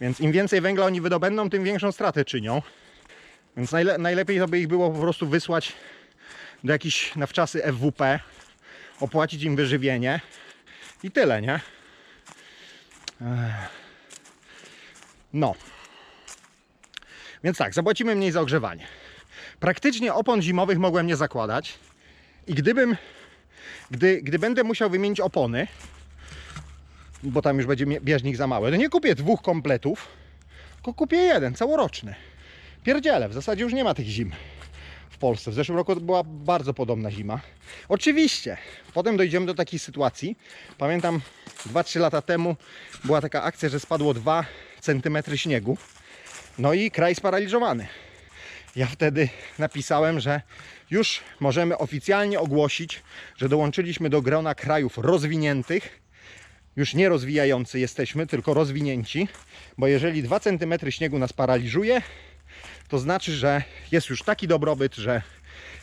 Więc 0.00 0.20
im 0.20 0.32
więcej 0.32 0.60
węgla 0.60 0.86
oni 0.86 1.00
wydobędą, 1.00 1.50
tym 1.50 1.64
większą 1.64 1.92
stratę 1.92 2.24
czynią. 2.24 2.62
Więc 3.56 3.72
najle, 3.72 3.98
najlepiej 3.98 4.38
to 4.38 4.48
by 4.48 4.58
ich 4.58 4.68
było 4.68 4.90
po 4.90 5.00
prostu 5.00 5.26
wysłać 5.26 5.72
do 6.64 6.72
jakichś 6.72 7.16
na 7.16 7.26
wczasy 7.26 7.62
FWP, 7.62 8.20
opłacić 9.00 9.42
im 9.42 9.56
wyżywienie 9.56 10.20
i 11.02 11.10
tyle, 11.10 11.42
nie? 11.42 11.60
No. 15.32 15.54
Więc 17.46 17.58
tak, 17.58 17.74
zapłacimy 17.74 18.14
mniej 18.14 18.32
za 18.32 18.40
ogrzewanie. 18.40 18.86
Praktycznie 19.60 20.14
opon 20.14 20.42
zimowych 20.42 20.78
mogłem 20.78 21.06
nie 21.06 21.16
zakładać. 21.16 21.78
I 22.46 22.54
gdybym, 22.54 22.96
gdy, 23.90 24.22
gdy 24.22 24.38
będę 24.38 24.64
musiał 24.64 24.90
wymienić 24.90 25.20
opony, 25.20 25.66
bo 27.22 27.42
tam 27.42 27.56
już 27.56 27.66
będzie 27.66 27.86
bieżnik 27.86 28.36
za 28.36 28.46
mały, 28.46 28.70
to 28.70 28.76
nie 28.76 28.88
kupię 28.88 29.14
dwóch 29.14 29.42
kompletów, 29.42 30.08
tylko 30.74 30.94
kupię 30.94 31.16
jeden, 31.16 31.54
całoroczny. 31.54 32.14
Pierdziele, 32.84 33.28
w 33.28 33.32
zasadzie 33.32 33.62
już 33.62 33.72
nie 33.72 33.84
ma 33.84 33.94
tych 33.94 34.06
zim 34.06 34.32
w 35.10 35.18
Polsce. 35.18 35.50
W 35.50 35.54
zeszłym 35.54 35.78
roku 35.78 35.96
była 35.96 36.22
bardzo 36.24 36.74
podobna 36.74 37.10
zima. 37.10 37.40
Oczywiście, 37.88 38.56
potem 38.94 39.16
dojdziemy 39.16 39.46
do 39.46 39.54
takiej 39.54 39.78
sytuacji. 39.78 40.38
Pamiętam 40.78 41.20
2-3 41.66 42.00
lata 42.00 42.22
temu 42.22 42.56
była 43.04 43.20
taka 43.20 43.42
akcja, 43.42 43.68
że 43.68 43.80
spadło 43.80 44.14
2 44.14 44.44
cm 44.80 45.36
śniegu. 45.36 45.76
No 46.58 46.72
i 46.72 46.90
kraj 46.90 47.14
sparaliżowany. 47.14 47.86
Ja 48.76 48.86
wtedy 48.86 49.28
napisałem, 49.58 50.20
że 50.20 50.40
już 50.90 51.20
możemy 51.40 51.78
oficjalnie 51.78 52.40
ogłosić, 52.40 53.02
że 53.36 53.48
dołączyliśmy 53.48 54.10
do 54.10 54.22
grona 54.22 54.54
krajów 54.54 54.98
rozwiniętych. 54.98 56.02
Już 56.76 56.94
nie 56.94 57.08
rozwijający 57.08 57.78
jesteśmy, 57.78 58.26
tylko 58.26 58.54
rozwinięci, 58.54 59.28
bo 59.78 59.86
jeżeli 59.86 60.22
2 60.22 60.40
cm 60.40 60.90
śniegu 60.90 61.18
nas 61.18 61.32
paraliżuje, 61.32 62.02
to 62.88 62.98
znaczy, 62.98 63.32
że 63.32 63.62
jest 63.92 64.08
już 64.08 64.22
taki 64.22 64.48
dobrobyt, 64.48 64.94
że 64.94 65.22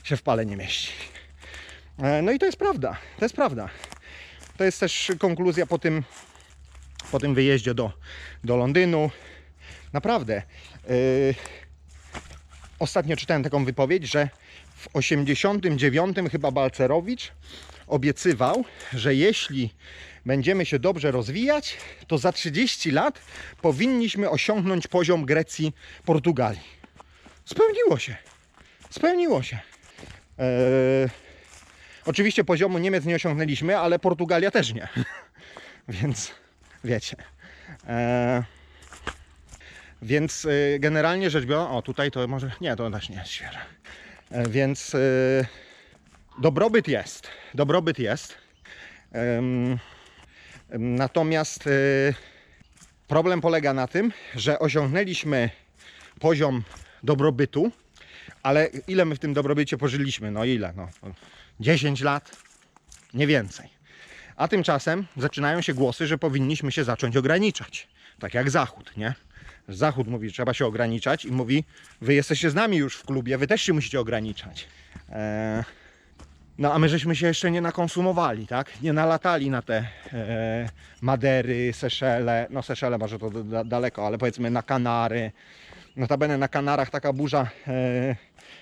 się 0.03 0.17
w 0.17 0.21
pale 0.21 0.45
nie 0.45 0.57
mieści. 0.57 0.91
E, 1.99 2.21
No 2.21 2.31
i 2.31 2.39
to 2.39 2.45
jest 2.45 2.57
prawda, 2.57 2.97
to 3.19 3.25
jest 3.25 3.35
prawda. 3.35 3.69
To 4.57 4.63
jest 4.63 4.79
też 4.79 5.11
konkluzja 5.19 5.65
po 5.65 5.79
tym, 5.79 6.03
po 7.11 7.19
tym 7.19 7.35
wyjeździe 7.35 7.73
do, 7.73 7.91
do 8.43 8.57
Londynu. 8.57 9.11
Naprawdę. 9.93 10.41
Yy, 10.89 11.35
ostatnio 12.79 13.15
czytałem 13.15 13.43
taką 13.43 13.65
wypowiedź, 13.65 14.11
że 14.11 14.29
w 14.75 14.87
89 14.93 16.17
chyba 16.31 16.51
Balcerowicz 16.51 17.31
obiecywał, 17.87 18.65
że 18.93 19.15
jeśli 19.15 19.73
będziemy 20.25 20.65
się 20.65 20.79
dobrze 20.79 21.11
rozwijać, 21.11 21.77
to 22.07 22.17
za 22.17 22.31
30 22.31 22.91
lat 22.91 23.21
powinniśmy 23.61 24.29
osiągnąć 24.29 24.87
poziom 24.87 25.25
Grecji, 25.25 25.73
Portugalii. 26.05 26.83
Spełniło 27.45 27.99
się. 27.99 28.15
Spełniło 28.89 29.43
się. 29.43 29.59
Eee, 30.37 31.09
oczywiście 32.05 32.43
poziomu 32.43 32.77
Niemiec 32.77 33.05
nie 33.05 33.15
osiągnęliśmy, 33.15 33.79
ale 33.79 33.99
Portugalia 33.99 34.51
też 34.51 34.73
nie. 34.73 34.87
Więc 35.87 36.31
wiecie. 36.83 37.15
Eee, 37.87 38.43
więc 40.03 40.45
e, 40.45 40.79
generalnie 40.79 41.29
rzecz 41.29 41.45
biorąc, 41.45 41.71
o 41.71 41.81
tutaj 41.81 42.11
to 42.11 42.27
może, 42.27 42.51
nie, 42.61 42.75
to 42.75 42.91
też 42.91 43.09
nie 43.09 43.15
jest 43.15 43.31
świeże. 43.31 43.59
Więc 44.49 44.95
e, 44.95 44.99
dobrobyt 46.41 46.87
jest. 46.87 47.27
Dobrobyt 47.53 47.99
jest. 47.99 48.37
Em, 49.11 49.77
em, 50.69 50.95
natomiast 50.95 51.67
e, 51.67 51.69
problem 53.07 53.41
polega 53.41 53.73
na 53.73 53.87
tym, 53.87 54.11
że 54.35 54.59
osiągnęliśmy 54.59 55.49
poziom 56.19 56.63
dobrobytu, 57.03 57.71
ale 58.43 58.69
ile 58.87 59.05
my 59.05 59.15
w 59.15 59.19
tym 59.19 59.33
dobrobycie 59.33 59.77
pożyliśmy? 59.77 60.31
No 60.31 60.45
ile? 60.45 60.73
No, 60.75 60.89
10 61.59 62.01
lat? 62.01 62.37
Nie 63.13 63.27
więcej. 63.27 63.69
A 64.35 64.47
tymczasem 64.47 65.05
zaczynają 65.17 65.61
się 65.61 65.73
głosy, 65.73 66.07
że 66.07 66.17
powinniśmy 66.17 66.71
się 66.71 66.83
zacząć 66.83 67.17
ograniczać. 67.17 67.87
Tak 68.19 68.33
jak 68.33 68.49
Zachód, 68.49 68.97
nie? 68.97 69.13
Zachód 69.69 70.07
mówi, 70.07 70.29
że 70.29 70.33
trzeba 70.33 70.53
się 70.53 70.65
ograniczać 70.65 71.25
i 71.25 71.31
mówi, 71.31 71.63
wy 72.01 72.13
jesteście 72.13 72.49
z 72.49 72.55
nami 72.55 72.77
już 72.77 72.95
w 72.97 73.05
klubie, 73.05 73.37
wy 73.37 73.47
też 73.47 73.61
się 73.61 73.73
musicie 73.73 73.99
ograniczać. 73.99 74.67
Eee, 75.09 75.63
No 76.57 76.73
a 76.73 76.79
my 76.79 76.89
żeśmy 76.89 77.15
się 77.15 77.27
jeszcze 77.27 77.51
nie 77.51 77.61
nakonsumowali, 77.61 78.47
tak? 78.47 78.81
Nie 78.81 78.93
nalatali 78.93 79.49
na 79.49 79.61
te 79.61 79.87
e, 80.13 80.69
Madery, 81.01 81.73
Seszele, 81.73 82.47
no 82.49 82.61
Seszele 82.61 82.97
może 82.97 83.19
to 83.19 83.29
da, 83.29 83.63
daleko, 83.63 84.07
ale 84.07 84.17
powiedzmy 84.17 84.49
na 84.49 84.63
Kanary. 84.63 85.31
Notabene 85.95 86.37
na 86.37 86.47
Kanarach 86.47 86.89
taka 86.89 87.13
burza 87.13 87.47
e, 87.67 88.15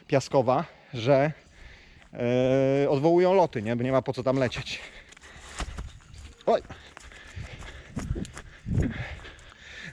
piaskowa, 0.08 0.66
że 0.94 1.32
e, 2.84 2.90
odwołują 2.90 3.34
loty, 3.34 3.62
nie? 3.62 3.76
Bo 3.76 3.84
nie 3.84 3.92
ma 3.92 4.02
po 4.02 4.14
co 4.14 4.24
tam 4.24 4.38
lecieć. 4.38 4.80
Oj. 6.46 6.62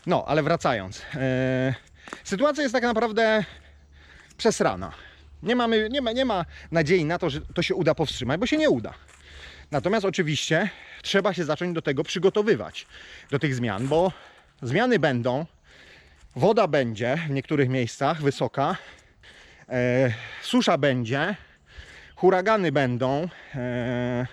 No, 0.09 0.25
ale 0.27 0.43
wracając. 0.43 1.03
E, 1.15 1.75
sytuacja 2.25 2.62
jest 2.62 2.75
tak 2.75 2.83
naprawdę 2.83 3.45
przesrana. 4.37 4.93
Nie, 5.43 5.57
mamy, 5.57 5.88
nie, 5.91 6.00
ma, 6.00 6.12
nie 6.12 6.25
ma 6.25 6.45
nadziei 6.71 7.05
na 7.05 7.19
to, 7.19 7.31
że 7.31 7.41
to 7.41 7.62
się 7.62 7.75
uda 7.75 7.95
powstrzymać, 7.95 8.41
bo 8.41 8.47
się 8.47 8.57
nie 8.57 8.71
uda. 8.71 8.95
Natomiast 9.71 10.07
oczywiście 10.07 10.71
trzeba 11.03 11.35
się 11.35 11.45
zacząć 11.45 11.75
do 11.75 11.83
tego 11.83 12.05
przygotowywać, 12.05 12.87
do 13.31 13.38
tych 13.38 13.55
zmian, 13.55 13.88
bo 13.88 14.12
zmiany 14.62 14.99
będą, 14.99 15.47
woda 16.37 16.69
będzie 16.69 17.19
w 17.27 17.31
niektórych 17.31 17.69
miejscach 17.69 18.23
wysoka, 18.23 18.77
e, 19.69 20.12
susza 20.43 20.79
będzie, 20.79 21.37
huragany 22.17 22.73
będą. 22.73 23.29
E, 23.55 24.27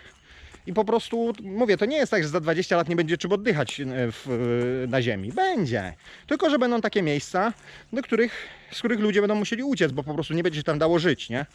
I 0.67 0.74
po 0.74 0.86
prostu, 0.86 1.34
mówię, 1.41 1.77
to 1.77 1.86
nie 1.86 1.98
jest 1.98 2.12
tak, 2.12 2.24
że 2.24 2.29
za 2.29 2.39
20 2.39 2.77
lat 2.77 2.89
nie 2.89 2.95
będzie 2.95 3.17
czym 3.17 3.31
oddychać 3.31 3.79
e, 3.79 3.86
w, 4.12 4.86
na 4.89 5.01
ziemi. 5.01 5.31
Będzie. 5.31 5.93
Tylko, 6.27 6.50
że 6.50 6.60
będą 6.60 6.81
takie 6.81 7.01
miejsca, 7.01 7.53
do 7.93 8.01
których, 8.01 8.48
z 8.72 8.79
których 8.79 9.00
ludzie 9.00 9.22
będą 9.22 9.36
musieli 9.36 9.63
uciec, 9.63 9.91
bo 9.91 10.03
po 10.03 10.13
prostu 10.13 10.34
nie 10.34 10.43
będzie 10.43 10.60
się 10.60 10.63
tam 10.63 10.79
dało 10.79 11.00
żyć, 11.00 11.29
nie? 11.29 11.45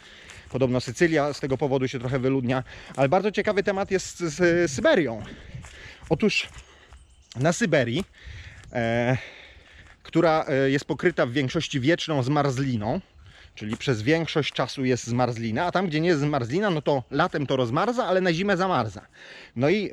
Podobno 0.51 0.81
Sycylia 0.81 1.33
z 1.33 1.41
tego 1.41 1.59
powodu 1.59 1.89
się 1.89 1.99
trochę 1.99 2.19
wyludnia. 2.19 2.65
Ale 2.97 3.09
bardzo 3.09 3.33
ciekawy 3.33 3.63
temat 3.63 3.91
jest 3.91 4.19
z, 4.19 4.35
z 4.35 4.73
Syberią. 4.73 5.23
Otóż 6.09 6.49
na 7.37 7.53
Syberii, 7.53 8.05
e, 8.73 9.17
która 10.03 10.45
e, 10.49 10.71
jest 10.71 10.85
pokryta 10.85 11.27
w 11.27 11.33
większości 11.33 11.81
wieczną 11.81 12.23
zmarzliną, 12.23 13.01
czyli 13.55 13.77
przez 13.77 14.03
większość 14.03 14.53
czasu 14.53 14.85
jest 14.85 15.07
zmarzlina, 15.07 15.65
a 15.65 15.73
tam 15.73 15.87
gdzie 15.87 16.01
nie 16.01 16.09
jest 16.09 16.21
zmarzlina, 16.21 16.71
no 16.71 16.83
to 16.83 17.03
latem 17.11 17.47
to 17.47 17.57
rozmarza, 17.57 18.05
ale 18.05 18.21
na 18.21 18.33
zimę 18.33 18.57
zamarza. 18.57 19.07
No 19.57 19.69
i 19.69 19.91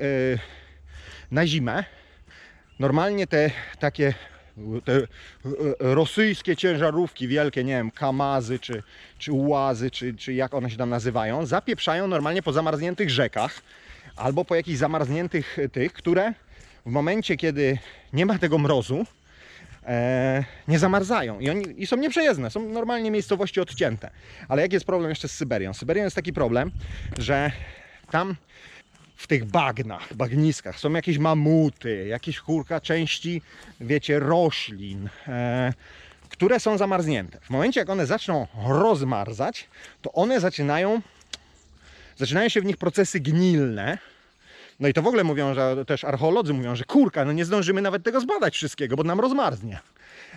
na 1.30 1.46
zimę 1.46 1.84
normalnie 2.78 3.26
te 3.26 3.50
takie 3.78 4.14
te 4.84 4.96
e, 4.96 5.06
rosyjskie 5.78 6.56
ciężarówki 6.56 7.28
wielkie, 7.28 7.64
nie 7.64 7.72
wiem, 7.72 7.90
Kamazy 7.90 8.58
czy, 8.58 8.82
czy 9.18 9.32
Ułazy, 9.32 9.90
czy, 9.90 10.14
czy 10.14 10.32
jak 10.32 10.54
one 10.54 10.70
się 10.70 10.76
tam 10.76 10.90
nazywają, 10.90 11.46
zapieprzają 11.46 12.08
normalnie 12.08 12.42
po 12.42 12.52
zamarzniętych 12.52 13.10
rzekach 13.10 13.62
albo 14.16 14.44
po 14.44 14.54
jakichś 14.54 14.78
zamarzniętych 14.78 15.56
tych, 15.72 15.92
które 15.92 16.34
w 16.86 16.90
momencie, 16.90 17.36
kiedy 17.36 17.78
nie 18.12 18.26
ma 18.26 18.38
tego 18.38 18.58
mrozu, 18.58 19.06
e, 19.88 20.44
nie 20.68 20.78
zamarzają 20.78 21.40
i, 21.40 21.50
oni, 21.50 21.82
i 21.82 21.86
są 21.86 21.96
nieprzejezdne, 21.96 22.50
są 22.50 22.68
normalnie 22.68 23.10
miejscowości 23.10 23.60
odcięte. 23.60 24.10
Ale 24.48 24.62
jaki 24.62 24.74
jest 24.74 24.86
problem 24.86 25.10
jeszcze 25.10 25.28
z 25.28 25.32
Syberią? 25.32 25.74
Syberią 25.74 26.04
jest 26.04 26.16
taki 26.16 26.32
problem, 26.32 26.70
że 27.18 27.52
tam 28.10 28.36
w 29.16 29.26
tych 29.26 29.44
bagnach, 29.44 30.14
bagniskach 30.14 30.78
są 30.78 30.92
jakieś 30.92 31.18
mamuty, 31.18 32.06
jakieś 32.06 32.40
kurka 32.40 32.80
części, 32.80 33.42
wiecie, 33.80 34.18
roślin, 34.18 35.08
e, 35.28 35.72
które 36.28 36.60
są 36.60 36.78
zamarznięte. 36.78 37.40
W 37.40 37.50
momencie 37.50 37.80
jak 37.80 37.90
one 37.90 38.06
zaczną 38.06 38.46
rozmarzać, 38.66 39.68
to 40.02 40.12
one 40.12 40.40
zaczynają, 40.40 41.00
zaczynają 42.16 42.48
się 42.48 42.60
w 42.60 42.64
nich 42.64 42.76
procesy 42.76 43.20
gnilne, 43.20 43.98
no 44.80 44.88
i 44.88 44.92
to 44.92 45.02
w 45.02 45.06
ogóle 45.06 45.24
mówią, 45.24 45.54
że 45.54 45.84
też 45.84 46.04
archeolodzy 46.04 46.54
mówią, 46.54 46.76
że 46.76 46.84
kurka, 46.84 47.24
no 47.24 47.32
nie 47.32 47.44
zdążymy 47.44 47.82
nawet 47.82 48.02
tego 48.02 48.20
zbadać 48.20 48.54
wszystkiego, 48.54 48.96
bo 48.96 49.02
nam 49.02 49.20
rozmarznie. 49.20 49.78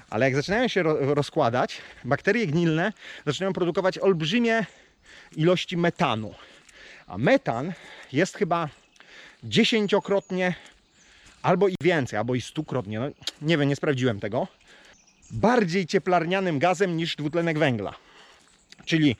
Ale 0.09 0.25
jak 0.25 0.35
zaczynają 0.35 0.67
się 0.67 0.83
ro- 0.83 1.15
rozkładać, 1.15 1.77
bakterie 2.05 2.47
gnilne 2.47 2.93
zaczynają 3.25 3.53
produkować 3.53 3.99
olbrzymie 3.99 4.65
ilości 5.35 5.77
metanu. 5.77 6.33
A 7.07 7.17
metan 7.17 7.73
jest 8.13 8.37
chyba 8.37 8.69
dziesięciokrotnie 9.43 10.55
albo 11.41 11.67
i 11.67 11.75
więcej, 11.81 12.19
albo 12.19 12.35
i 12.35 12.41
stukrotnie, 12.41 12.99
no, 12.99 13.05
nie 13.41 13.57
wiem, 13.57 13.69
nie 13.69 13.75
sprawdziłem 13.75 14.19
tego, 14.19 14.47
bardziej 15.31 15.85
cieplarnianym 15.85 16.59
gazem 16.59 16.97
niż 16.97 17.15
dwutlenek 17.15 17.59
węgla. 17.59 17.93
Czyli 18.85 19.15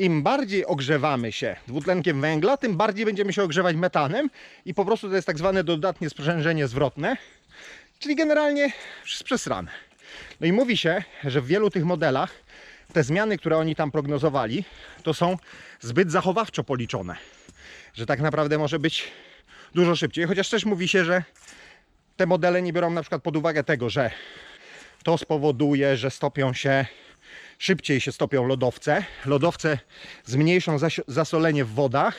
im 0.00 0.22
bardziej 0.22 0.66
ogrzewamy 0.66 1.32
się 1.32 1.56
dwutlenkiem 1.68 2.20
węgla, 2.20 2.56
tym 2.56 2.76
bardziej 2.76 3.04
będziemy 3.04 3.32
się 3.32 3.42
ogrzewać 3.42 3.76
metanem 3.76 4.30
i 4.64 4.74
po 4.74 4.84
prostu 4.84 5.08
to 5.08 5.14
jest 5.14 5.26
tak 5.26 5.38
zwane 5.38 5.64
dodatnie 5.64 6.10
sprzężenie 6.10 6.68
zwrotne, 6.68 7.16
czyli 7.98 8.16
generalnie 8.16 8.72
przesrane. 9.04 9.70
No 10.40 10.46
i 10.46 10.52
mówi 10.52 10.76
się, 10.76 11.02
że 11.24 11.40
w 11.40 11.46
wielu 11.46 11.70
tych 11.70 11.84
modelach 11.84 12.32
te 12.92 13.04
zmiany, 13.04 13.38
które 13.38 13.58
oni 13.58 13.76
tam 13.76 13.90
prognozowali, 13.90 14.64
to 15.02 15.14
są 15.14 15.36
zbyt 15.80 16.10
zachowawczo 16.12 16.64
policzone, 16.64 17.16
że 17.94 18.06
tak 18.06 18.20
naprawdę 18.20 18.58
może 18.58 18.78
być 18.78 19.08
dużo 19.74 19.96
szybciej, 19.96 20.26
chociaż 20.26 20.48
też 20.48 20.64
mówi 20.64 20.88
się, 20.88 21.04
że 21.04 21.22
te 22.16 22.26
modele 22.26 22.62
nie 22.62 22.72
biorą 22.72 22.90
na 22.90 23.00
przykład 23.02 23.22
pod 23.22 23.36
uwagę 23.36 23.64
tego, 23.64 23.90
że 23.90 24.10
to 25.04 25.18
spowoduje, 25.18 25.96
że 25.96 26.10
stopią 26.10 26.52
się 26.52 26.86
szybciej 27.60 28.00
się 28.00 28.12
stopią 28.12 28.46
lodowce. 28.46 29.04
Lodowce 29.26 29.78
zmniejszą 30.24 30.76
zasolenie 31.08 31.64
w 31.64 31.74
wodach. 31.74 32.16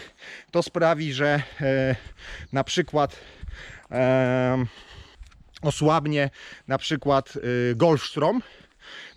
To 0.52 0.64
sprawi, 0.64 1.14
że 1.14 1.44
e, 1.62 1.96
na 2.54 2.64
przykład 2.64 3.16
e, 3.92 4.66
osłabnie 5.62 6.30
na 6.68 6.78
przykład 6.78 7.34
e, 7.36 7.76
Golfstrom, 7.76 8.42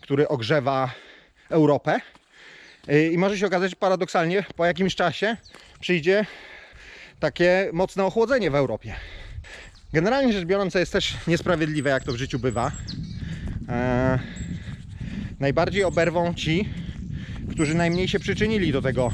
który 0.01 0.27
ogrzewa 0.27 0.91
Europę. 1.49 1.99
E, 2.87 3.07
I 3.07 3.17
może 3.17 3.37
się 3.37 3.45
okazać, 3.45 3.75
paradoksalnie 3.75 4.45
po 4.55 4.65
jakimś 4.65 4.95
czasie 4.95 5.37
przyjdzie 5.79 6.25
takie 7.19 7.69
mocne 7.73 8.05
ochłodzenie 8.05 8.51
w 8.51 8.55
Europie. 8.55 8.95
Generalnie 9.93 10.33
rzecz 10.33 10.45
biorąc, 10.45 10.73
to 10.73 10.79
jest 10.79 10.91
też 10.91 11.13
niesprawiedliwe, 11.27 11.89
jak 11.89 12.03
to 12.03 12.11
w 12.11 12.17
życiu 12.17 12.39
bywa. 12.39 12.71
E, 13.69 14.19
najbardziej 15.39 15.83
oberwą 15.83 16.33
ci, 16.33 16.69
którzy 17.49 17.75
najmniej 17.75 18.07
się 18.07 18.19
przyczynili 18.19 18.71
do 18.71 18.81
tego 18.81 19.11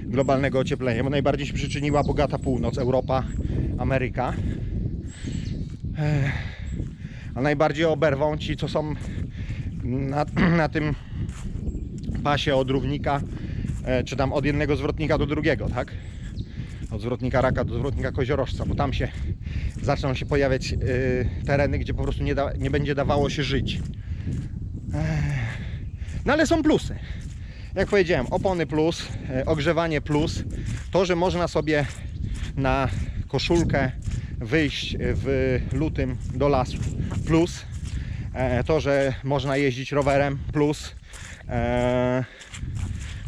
globalnego 0.00 0.58
ocieplenia, 0.58 1.04
bo 1.04 1.10
najbardziej 1.10 1.46
się 1.46 1.54
przyczyniła 1.54 2.04
bogata 2.04 2.38
północ, 2.38 2.78
Europa, 2.78 3.24
Ameryka. 3.78 4.32
A 7.34 7.40
najbardziej 7.40 7.84
oberwą 7.84 8.36
ci, 8.36 8.56
co 8.56 8.68
są 8.68 8.94
na, 9.84 10.24
na 10.62 10.68
tym 10.68 10.94
pasie 12.24 12.56
od 12.56 12.70
równika, 12.70 13.20
e, 13.84 14.04
czy 14.04 14.16
tam 14.16 14.32
od 14.32 14.44
jednego 14.44 14.76
zwrotnika 14.76 15.18
do 15.18 15.26
drugiego, 15.26 15.68
tak? 15.68 15.92
Od 16.90 17.00
zwrotnika 17.00 17.40
raka 17.40 17.64
do 17.64 17.74
zwrotnika 17.74 18.12
koziorożca, 18.12 18.66
bo 18.66 18.74
tam 18.74 18.92
się 18.92 19.08
zaczną 19.82 20.14
się 20.14 20.26
pojawiać 20.26 20.72
e, 20.72 20.76
tereny, 21.44 21.78
gdzie 21.78 21.94
po 21.94 22.02
prostu 22.02 22.22
nie, 22.22 22.34
da, 22.34 22.52
nie 22.58 22.70
będzie 22.70 22.94
dawało 22.94 23.30
się 23.30 23.42
żyć. 23.42 23.80
No 26.26 26.32
ale 26.32 26.46
są 26.46 26.62
plusy. 26.62 26.98
Jak 27.74 27.88
powiedziałem, 27.88 28.26
opony 28.26 28.66
plus, 28.66 29.08
e, 29.30 29.46
ogrzewanie 29.46 30.00
plus, 30.00 30.42
to, 30.90 31.04
że 31.04 31.16
można 31.16 31.48
sobie 31.48 31.86
na 32.56 32.88
koszulkę 33.28 33.90
wyjść 34.38 34.96
w 35.00 35.58
lutym 35.72 36.16
do 36.34 36.48
lasu 36.48 36.78
plus, 37.26 37.64
e, 38.34 38.64
to, 38.64 38.80
że 38.80 39.14
można 39.24 39.56
jeździć 39.56 39.92
rowerem 39.92 40.38
plus, 40.52 40.94
e, 41.48 42.24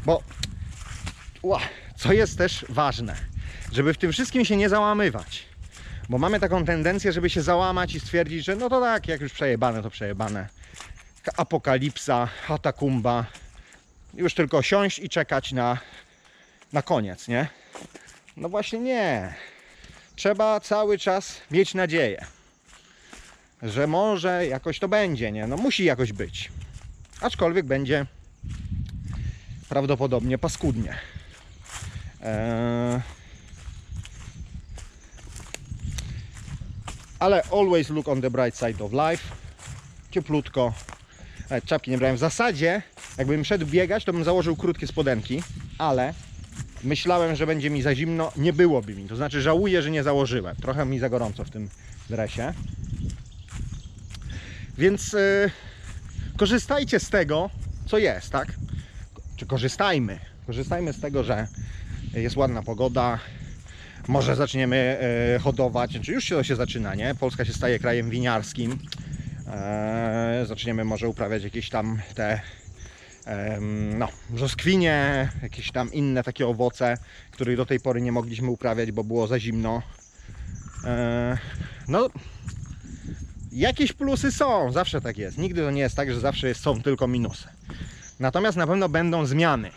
bo 0.06 0.22
co 1.96 2.12
jest 2.12 2.38
też 2.38 2.66
ważne, 2.68 3.16
żeby 3.72 3.94
w 3.94 3.98
tym 3.98 4.12
wszystkim 4.12 4.44
się 4.44 4.56
nie 4.56 4.68
załamywać. 4.68 5.46
Bo 6.08 6.18
mamy 6.18 6.40
taką 6.40 6.64
tendencję, 6.64 7.12
żeby 7.12 7.30
się 7.30 7.42
załamać 7.42 7.94
i 7.94 8.00
stwierdzić, 8.00 8.44
że 8.44 8.56
no 8.56 8.68
to 8.68 8.80
tak, 8.80 9.08
jak 9.08 9.20
już 9.20 9.32
przejebane, 9.32 9.82
to 9.82 9.90
przejebane 9.90 10.58
apokalipsa, 11.37 12.29
katakumba. 12.49 13.27
Już 14.14 14.35
tylko 14.35 14.62
siąść 14.62 14.99
i 14.99 15.09
czekać 15.09 15.53
na, 15.53 15.79
na 16.73 16.83
koniec, 16.83 17.29
nie? 17.29 17.49
No 18.37 18.49
właśnie 18.49 18.79
nie. 18.79 19.35
Trzeba 20.17 20.61
cały 20.61 20.99
czas 20.99 21.41
mieć 21.51 21.75
nadzieję, 21.75 22.27
że 23.62 23.87
może 23.87 24.47
jakoś 24.47 24.79
to 24.79 24.88
będzie, 24.88 25.33
nie? 25.33 25.47
No 25.47 25.57
musi 25.57 25.85
jakoś 25.85 26.12
być. 26.12 26.51
Aczkolwiek 27.21 27.67
będzie 27.67 28.07
prawdopodobnie 29.69 30.38
paskudnie. 30.38 30.99
Eee... 32.23 33.01
Ale 37.19 37.43
always 37.53 37.91
look 37.91 38.09
on 38.09 38.21
the 38.21 38.31
bright 38.31 38.59
side 38.59 38.85
of 38.85 38.93
life. 38.93 39.35
Cieplutko, 40.11 40.73
nawet 41.50 41.64
czapki 41.64 41.90
nie 41.90 41.98
brałem. 41.98 42.16
W 42.16 42.20
zasadzie, 42.20 42.82
jakbym 43.18 43.44
szedł 43.44 43.66
biegać, 43.66 44.04
to 44.04 44.12
bym 44.12 44.24
założył 44.24 44.56
krótkie 44.56 44.87
spodenki, 44.87 45.42
ale 45.78 46.14
Myślałem, 46.84 47.37
że 47.37 47.46
będzie 47.46 47.70
mi 47.70 47.82
za 47.82 47.94
zimno, 47.94 48.32
nie 48.37 48.52
byłoby 48.52 48.94
mi. 48.94 49.08
To 49.08 49.16
znaczy 49.16 49.42
żałuję, 49.42 49.82
że 49.82 49.90
nie 49.90 50.02
założyłem. 50.02 50.56
Trochę 50.56 50.84
mi 50.84 50.98
za 50.98 51.08
gorąco 51.08 51.44
w 51.44 51.50
tym 51.50 51.68
dresie. 52.11 52.52
Więc 54.78 55.12
yy, 55.12 55.50
korzystajcie 56.37 57.00
z 57.00 57.11
tego, 57.11 57.50
co 57.87 57.98
jest, 57.98 58.30
tak? 58.30 58.48
Czy 59.37 59.46
korzystajmy? 59.46 60.18
Korzystajmy 60.46 60.92
z 60.92 61.00
tego, 61.00 61.24
że 61.24 61.46
jest 62.14 62.37
ładna 62.37 62.62
pogoda. 62.62 63.18
Może 64.08 64.37
zaczniemy 64.37 64.76
e, 64.76 65.38
hodować, 65.38 65.98
czy 66.02 66.12
już 66.12 66.24
się 66.24 66.34
to 66.34 66.42
się 66.42 66.56
zaczyna, 66.56 66.94
nie? 66.94 67.14
Polska 67.14 67.44
się 67.44 67.52
staje 67.52 67.78
krajem 67.78 68.11
winiarskim. 68.11 68.78
E, 69.52 70.44
zaczniemy 70.46 70.84
może 70.84 71.08
uprawiać 71.08 71.44
jakieś 71.44 71.70
tam 71.70 71.98
te 72.14 72.40
no, 73.94 74.08
brzoskwinie, 74.30 75.28
jakieś 75.42 75.72
tam 75.72 75.92
inne 75.92 76.22
takie 76.22 76.46
owoce, 76.46 76.98
których 77.30 77.56
do 77.56 77.66
tej 77.66 77.80
pory 77.80 78.00
nie 78.00 78.12
mogliśmy 78.12 78.50
uprawiać, 78.50 78.92
bo 78.92 79.04
było 79.04 79.26
za 79.26 79.40
zimno. 79.40 79.82
E, 80.84 81.38
no, 81.88 82.08
jakieś 83.52 83.92
plusy 83.92 84.32
są, 84.32 84.72
zawsze 84.72 85.00
tak 85.00 85.18
jest. 85.18 85.38
Nigdy 85.38 85.62
to 85.62 85.70
nie 85.70 85.80
jest 85.80 85.96
tak, 85.96 86.12
że 86.12 86.20
zawsze 86.20 86.54
są 86.54 86.82
tylko 86.82 87.08
minusy. 87.08 87.48
Natomiast 88.20 88.56
na 88.56 88.66
pewno 88.66 88.88
będą 88.88 89.26
zmiany. 89.26 89.70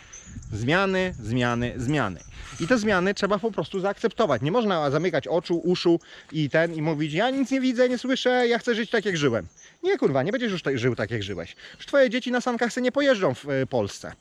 Zmiany, 0.52 1.14
zmiany, 1.22 1.74
zmiany. 1.76 2.20
I 2.60 2.66
te 2.66 2.78
zmiany 2.78 3.14
trzeba 3.14 3.38
po 3.38 3.52
prostu 3.52 3.80
zaakceptować. 3.80 4.42
Nie 4.42 4.52
można 4.52 4.90
zamykać 4.90 5.28
oczu, 5.28 5.58
uszu 5.58 6.00
i 6.32 6.50
ten 6.50 6.74
i 6.74 6.82
mówić, 6.82 7.12
ja 7.12 7.30
nic 7.30 7.50
nie 7.50 7.60
widzę, 7.60 7.88
nie 7.88 7.98
słyszę, 7.98 8.48
ja 8.48 8.58
chcę 8.58 8.74
żyć 8.74 8.90
tak 8.90 9.04
jak 9.04 9.16
żyłem. 9.16 9.46
Nie 9.82 9.98
kurwa, 9.98 10.22
nie 10.22 10.32
będziesz 10.32 10.52
już 10.52 10.62
tak, 10.62 10.78
żył 10.78 10.96
tak 10.96 11.10
jak 11.10 11.22
żyłeś. 11.22 11.56
Już 11.76 11.86
twoje 11.86 12.10
dzieci 12.10 12.32
na 12.32 12.40
sankach 12.40 12.72
se 12.72 12.80
nie 12.80 12.92
pojeżdżą 12.92 13.34
w 13.34 13.48
e, 13.48 13.66
Polsce. 13.66 14.12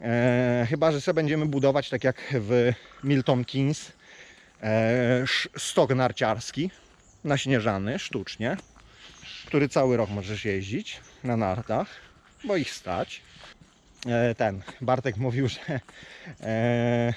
E, 0.00 0.66
chyba, 0.70 0.92
że 0.92 1.00
sobie 1.00 1.14
będziemy 1.14 1.46
budować 1.46 1.90
tak 1.90 2.04
jak 2.04 2.34
w 2.40 2.72
Milton 3.04 3.44
Keynes 3.44 3.92
e, 4.62 5.24
stok 5.56 5.94
narciarski 5.94 6.70
naśnieżany 7.24 7.98
sztucznie, 7.98 8.56
który 9.46 9.68
cały 9.68 9.96
rok 9.96 10.10
możesz 10.10 10.44
jeździć 10.44 11.00
na 11.24 11.36
nartach, 11.36 11.88
bo 12.44 12.56
ich 12.56 12.70
stać. 12.70 13.22
E, 14.06 14.34
ten 14.34 14.62
Bartek 14.80 15.16
mówił, 15.16 15.48
że 15.48 15.80
e, 16.40 17.14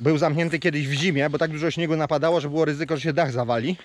był 0.00 0.18
zamknięty 0.18 0.58
kiedyś 0.58 0.88
w 0.88 0.92
zimie, 0.92 1.30
bo 1.30 1.38
tak 1.38 1.50
dużo 1.50 1.70
śniegu 1.70 1.96
napadało, 1.96 2.40
że 2.40 2.48
było 2.48 2.64
ryzyko, 2.64 2.96
że 2.96 3.02
się 3.02 3.12
dach 3.12 3.32
zawali. 3.32 3.76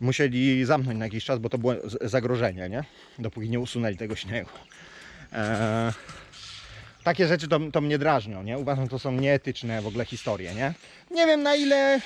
Musieli 0.00 0.64
zamknąć 0.64 0.98
na 0.98 1.04
jakiś 1.04 1.24
czas, 1.24 1.38
bo 1.38 1.48
to 1.48 1.58
było 1.58 1.74
zagrożenie, 2.00 2.68
nie? 2.68 2.84
Dopóki 3.18 3.50
nie 3.50 3.60
usunęli 3.60 3.96
tego 3.96 4.16
śniegu. 4.16 4.50
E, 5.32 5.92
takie 7.04 7.26
rzeczy 7.26 7.48
to, 7.48 7.60
to 7.72 7.80
mnie 7.80 7.98
drażnią, 7.98 8.42
nie? 8.42 8.58
Uważam, 8.58 8.88
to 8.88 8.98
są 8.98 9.12
nieetyczne 9.12 9.82
w 9.82 9.86
ogóle 9.86 10.04
historie, 10.04 10.54
nie? 10.54 10.74
Nie 11.10 11.26
wiem 11.26 11.42
na 11.42 11.54
ile 11.54 12.00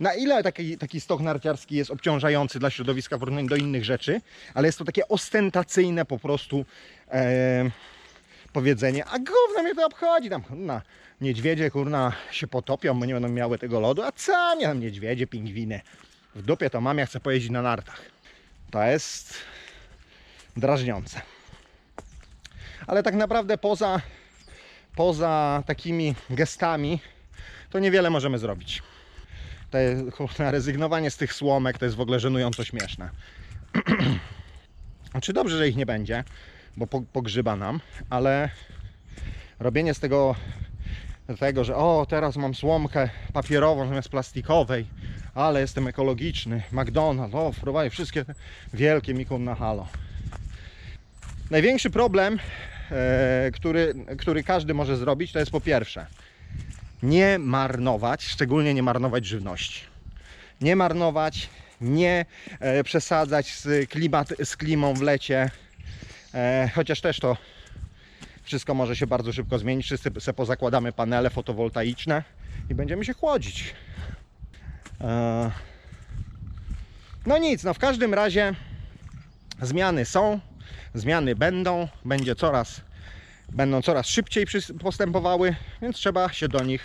na 0.00 0.14
ile 0.14 0.42
taki, 0.42 0.78
taki 0.78 1.00
stok 1.00 1.20
narciarski 1.20 1.76
jest 1.76 1.90
obciążający 1.90 2.58
dla 2.58 2.70
środowiska 2.70 3.16
w 3.16 3.20
porównaniu 3.20 3.48
do 3.48 3.56
innych 3.56 3.84
rzeczy, 3.84 4.20
ale 4.54 4.68
jest 4.68 4.78
to 4.78 4.84
takie 4.84 5.08
ostentacyjne 5.08 6.04
po 6.04 6.18
prostu 6.18 6.64
powiedzenie, 8.52 9.04
a 9.04 9.18
gówno 9.18 9.62
mnie 9.62 9.74
to 9.74 9.86
obchodzi, 9.86 10.30
tam 10.30 10.42
kurna, 10.42 10.82
niedźwiedzie 11.20 11.70
kurna 11.70 12.12
się 12.30 12.46
potopią, 12.46 13.00
bo 13.00 13.06
nie 13.06 13.14
będą 13.14 13.28
miały 13.28 13.58
tego 13.58 13.80
lodu, 13.80 14.02
a 14.02 14.12
co 14.12 14.56
mnie 14.56 14.66
tam 14.66 14.80
niedźwiedzie, 14.80 15.26
pingwiny, 15.26 15.80
w 16.34 16.42
dupie 16.42 16.70
to 16.70 16.80
mam, 16.80 16.98
ja 16.98 17.06
chcę 17.06 17.20
pojeździć 17.20 17.50
na 17.50 17.62
nartach. 17.62 18.02
To 18.70 18.82
jest 18.82 19.34
drażniące. 20.56 21.20
Ale 22.86 23.02
tak 23.02 23.14
naprawdę 23.14 23.58
poza, 23.58 24.00
poza 24.96 25.62
takimi 25.66 26.14
gestami 26.30 27.00
to 27.70 27.78
niewiele 27.78 28.10
możemy 28.10 28.38
zrobić 28.38 28.82
te 29.70 29.96
kurwa, 30.16 30.50
rezygnowanie 30.50 31.10
z 31.10 31.16
tych 31.16 31.32
słomek 31.32 31.78
to 31.78 31.84
jest 31.84 31.96
w 31.96 32.00
ogóle 32.00 32.20
żenująco 32.20 32.64
śmieszne. 32.64 33.10
Czy 35.22 35.32
dobrze, 35.32 35.58
że 35.58 35.68
ich 35.68 35.76
nie 35.76 35.86
będzie, 35.86 36.24
bo 36.78 36.86
po- 36.86 37.02
pogrzyba 37.02 37.56
nam, 37.56 37.80
ale 38.10 38.50
robienie 39.60 39.94
z 39.94 40.00
tego 40.00 40.34
tego, 41.40 41.64
że 41.64 41.76
o, 41.76 42.06
teraz 42.08 42.36
mam 42.36 42.54
słomkę 42.54 43.08
papierową 43.32 43.88
zamiast 43.88 44.08
plastikowej, 44.08 44.86
ale 45.34 45.60
jestem 45.60 45.86
ekologiczny, 45.86 46.62
McDonald's, 46.72 47.36
o, 47.36 47.52
wprowadzi 47.52 47.90
wszystkie 47.90 48.24
wielkie 48.74 49.14
mikum 49.14 49.44
na 49.44 49.54
halo. 49.54 49.86
Największy 51.50 51.90
problem, 51.90 52.38
e, 52.90 53.50
który, 53.54 53.94
który 54.18 54.42
każdy 54.42 54.74
może 54.74 54.96
zrobić, 54.96 55.32
to 55.32 55.38
jest 55.38 55.50
po 55.50 55.60
pierwsze, 55.60 56.06
nie 57.02 57.38
marnować, 57.38 58.24
szczególnie 58.24 58.74
nie 58.74 58.82
marnować 58.82 59.26
żywności. 59.26 59.80
Nie 60.60 60.76
marnować, 60.76 61.48
nie 61.80 62.26
e, 62.60 62.84
przesadzać 62.84 63.54
z, 63.54 63.90
klimat, 63.90 64.28
z 64.44 64.56
klimą 64.56 64.94
w 64.94 65.02
lecie, 65.02 65.50
e, 66.34 66.70
chociaż 66.74 67.00
też 67.00 67.20
to 67.20 67.36
wszystko 68.42 68.74
może 68.74 68.96
się 68.96 69.06
bardzo 69.06 69.32
szybko 69.32 69.58
zmienić. 69.58 69.86
Wszyscy 69.86 70.20
sobie 70.20 70.34
pozakładamy 70.36 70.92
panele 70.92 71.30
fotowoltaiczne 71.30 72.22
i 72.70 72.74
będziemy 72.74 73.04
się 73.04 73.14
chłodzić. 73.14 73.74
E, 75.00 75.50
no 77.26 77.38
nic, 77.38 77.64
no 77.64 77.74
w 77.74 77.78
każdym 77.78 78.14
razie 78.14 78.54
zmiany 79.62 80.04
są, 80.04 80.40
zmiany 80.94 81.36
będą, 81.36 81.88
będzie 82.04 82.34
coraz 82.34 82.88
będą 83.52 83.82
coraz 83.82 84.06
szybciej 84.06 84.46
postępowały, 84.80 85.54
więc 85.82 85.96
trzeba 85.96 86.32
się 86.32 86.48
do 86.48 86.64
nich 86.64 86.84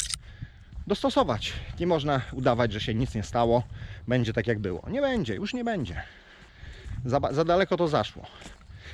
dostosować. 0.88 1.54
Nie 1.80 1.88
można 1.88 2.22
udawać, 2.32 2.74
że 2.74 2.82
się 2.82 2.94
nic 2.94 3.16
nie 3.16 3.24
stało, 3.24 3.64
będzie 4.08 4.34
tak 4.34 4.48
jak 4.48 4.60
było. 4.60 4.84
Nie 4.90 5.02
będzie, 5.02 5.36
już 5.36 5.54
nie 5.54 5.64
będzie. 5.64 6.04
Za, 7.06 7.20
za 7.32 7.46
daleko 7.46 7.78
to 7.78 7.88
zaszło. 7.88 8.26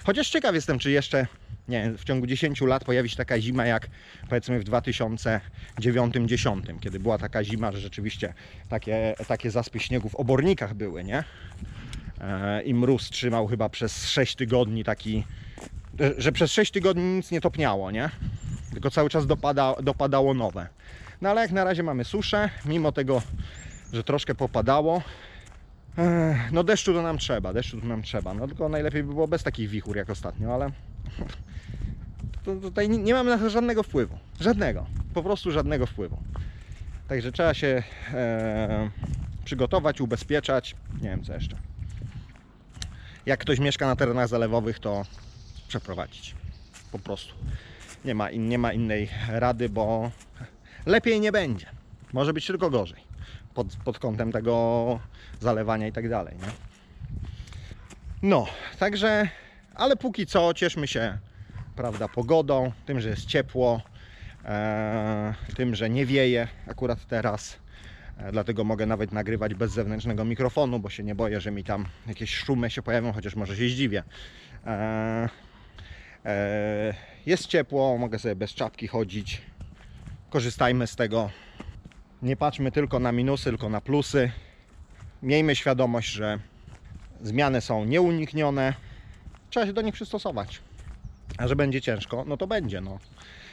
Chociaż 0.03 0.29
ciekaw 0.29 0.55
jestem, 0.55 0.79
czy 0.79 0.91
jeszcze 0.91 1.27
nie 1.67 1.83
wiem, 1.83 1.97
w 1.97 2.03
ciągu 2.03 2.27
10 2.27 2.61
lat 2.61 2.83
pojawi 2.83 3.09
się 3.09 3.15
taka 3.15 3.39
zima 3.39 3.65
jak 3.65 3.87
powiedzmy 4.29 4.59
w 4.59 4.63
2009-2010, 4.63 6.79
kiedy 6.79 6.99
była 6.99 7.17
taka 7.17 7.43
zima, 7.43 7.71
że 7.71 7.79
rzeczywiście 7.79 8.33
takie, 8.69 9.15
takie 9.27 9.51
zaspy 9.51 9.79
śniegu 9.79 10.09
w 10.09 10.15
obornikach 10.15 10.73
były, 10.73 11.03
nie? 11.03 11.23
E, 12.21 12.63
I 12.63 12.73
mróz 12.73 13.09
trzymał 13.09 13.47
chyba 13.47 13.69
przez 13.69 14.07
6 14.07 14.35
tygodni 14.35 14.83
taki 14.83 15.23
że 16.17 16.31
przez 16.31 16.51
6 16.51 16.71
tygodni 16.71 17.03
nic 17.03 17.31
nie 17.31 17.41
topniało, 17.41 17.91
nie? 17.91 18.09
Tylko 18.71 18.91
cały 18.91 19.09
czas 19.09 19.27
dopada, 19.27 19.75
dopadało 19.83 20.33
nowe. 20.33 20.67
No 21.21 21.29
ale 21.29 21.41
jak 21.41 21.51
na 21.51 21.63
razie 21.63 21.83
mamy 21.83 22.05
suszę, 22.05 22.49
mimo 22.65 22.91
tego, 22.91 23.21
że 23.93 24.03
troszkę 24.03 24.35
popadało. 24.35 25.01
No 26.51 26.63
deszczu 26.63 26.93
to 26.93 27.01
nam 27.01 27.17
trzeba, 27.17 27.53
deszczu 27.53 27.81
to 27.81 27.87
nam 27.87 28.01
trzeba. 28.01 28.33
No 28.33 28.47
tylko 28.47 28.69
najlepiej 28.69 29.03
by 29.03 29.13
było 29.13 29.27
bez 29.27 29.43
takich 29.43 29.69
wichur 29.69 29.97
jak 29.97 30.09
ostatnio, 30.09 30.53
ale 30.53 30.71
to, 32.45 32.55
tutaj 32.55 32.89
nie 32.89 33.13
mamy 33.13 33.29
na 33.29 33.37
to 33.37 33.49
żadnego 33.49 33.83
wpływu. 33.83 34.17
Żadnego. 34.39 34.85
Po 35.13 35.23
prostu 35.23 35.51
żadnego 35.51 35.85
wpływu. 35.85 36.17
Także 37.07 37.31
trzeba 37.31 37.53
się 37.53 37.83
e, 38.13 38.89
przygotować, 39.45 40.01
ubezpieczać. 40.01 40.75
Nie 41.01 41.09
wiem 41.09 41.23
co 41.23 41.33
jeszcze. 41.33 41.57
Jak 43.25 43.39
ktoś 43.39 43.59
mieszka 43.59 43.87
na 43.87 43.95
terenach 43.95 44.27
zalewowych, 44.27 44.79
to 44.79 45.05
przeprowadzić. 45.67 46.35
Po 46.91 46.99
prostu. 46.99 47.33
Nie 48.05 48.15
ma, 48.15 48.29
in, 48.29 48.49
nie 48.49 48.57
ma 48.57 48.73
innej 48.73 49.09
rady, 49.29 49.69
bo 49.69 50.11
lepiej 50.85 51.19
nie 51.19 51.31
będzie. 51.31 51.65
Może 52.13 52.33
być 52.33 52.47
tylko 52.47 52.69
gorzej. 52.69 53.03
Pod, 53.53 53.67
pod 53.85 53.99
kątem 53.99 54.31
tego 54.31 54.99
zalewania 55.39 55.87
i 55.87 55.91
tak 55.91 56.09
dalej. 56.09 56.35
Nie? 56.41 56.51
No, 58.21 58.47
także, 58.79 59.29
ale 59.75 59.95
póki 59.95 60.25
co 60.25 60.53
cieszmy 60.53 60.87
się, 60.87 61.17
prawda, 61.75 62.07
pogodą, 62.07 62.71
tym, 62.85 63.01
że 63.01 63.09
jest 63.09 63.25
ciepło, 63.25 63.81
e, 64.45 65.33
tym, 65.55 65.75
że 65.75 65.89
nie 65.89 66.05
wieje 66.05 66.47
akurat 66.67 67.05
teraz. 67.05 67.59
E, 68.17 68.31
Dlatego 68.31 68.63
mogę 68.63 68.85
nawet 68.85 69.11
nagrywać 69.11 69.53
bez 69.53 69.71
zewnętrznego 69.71 70.25
mikrofonu, 70.25 70.79
bo 70.79 70.89
się 70.89 71.03
nie 71.03 71.15
boję, 71.15 71.41
że 71.41 71.51
mi 71.51 71.63
tam 71.63 71.85
jakieś 72.07 72.35
szumy 72.35 72.69
się 72.69 72.81
pojawią, 72.81 73.13
chociaż 73.13 73.35
może 73.35 73.55
się 73.55 73.69
zdziwię. 73.69 74.03
E, 74.65 75.29
e, 76.25 76.93
jest 77.25 77.47
ciepło, 77.47 77.97
mogę 77.97 78.19
sobie 78.19 78.35
bez 78.35 78.53
czapki 78.53 78.87
chodzić. 78.87 79.41
Korzystajmy 80.29 80.87
z 80.87 80.95
tego. 80.95 81.29
Nie 82.21 82.35
patrzmy 82.35 82.71
tylko 82.71 82.99
na 82.99 83.11
minusy, 83.11 83.43
tylko 83.43 83.69
na 83.69 83.81
plusy. 83.81 84.31
Miejmy 85.23 85.55
świadomość, 85.55 86.11
że 86.11 86.39
zmiany 87.21 87.61
są 87.61 87.85
nieuniknione. 87.85 88.73
Trzeba 89.49 89.65
się 89.65 89.73
do 89.73 89.81
nich 89.81 89.93
przystosować. 89.93 90.61
A 91.37 91.47
że 91.47 91.55
będzie 91.55 91.81
ciężko, 91.81 92.23
no 92.27 92.37
to 92.37 92.47
będzie. 92.47 92.81
No. 92.81 92.99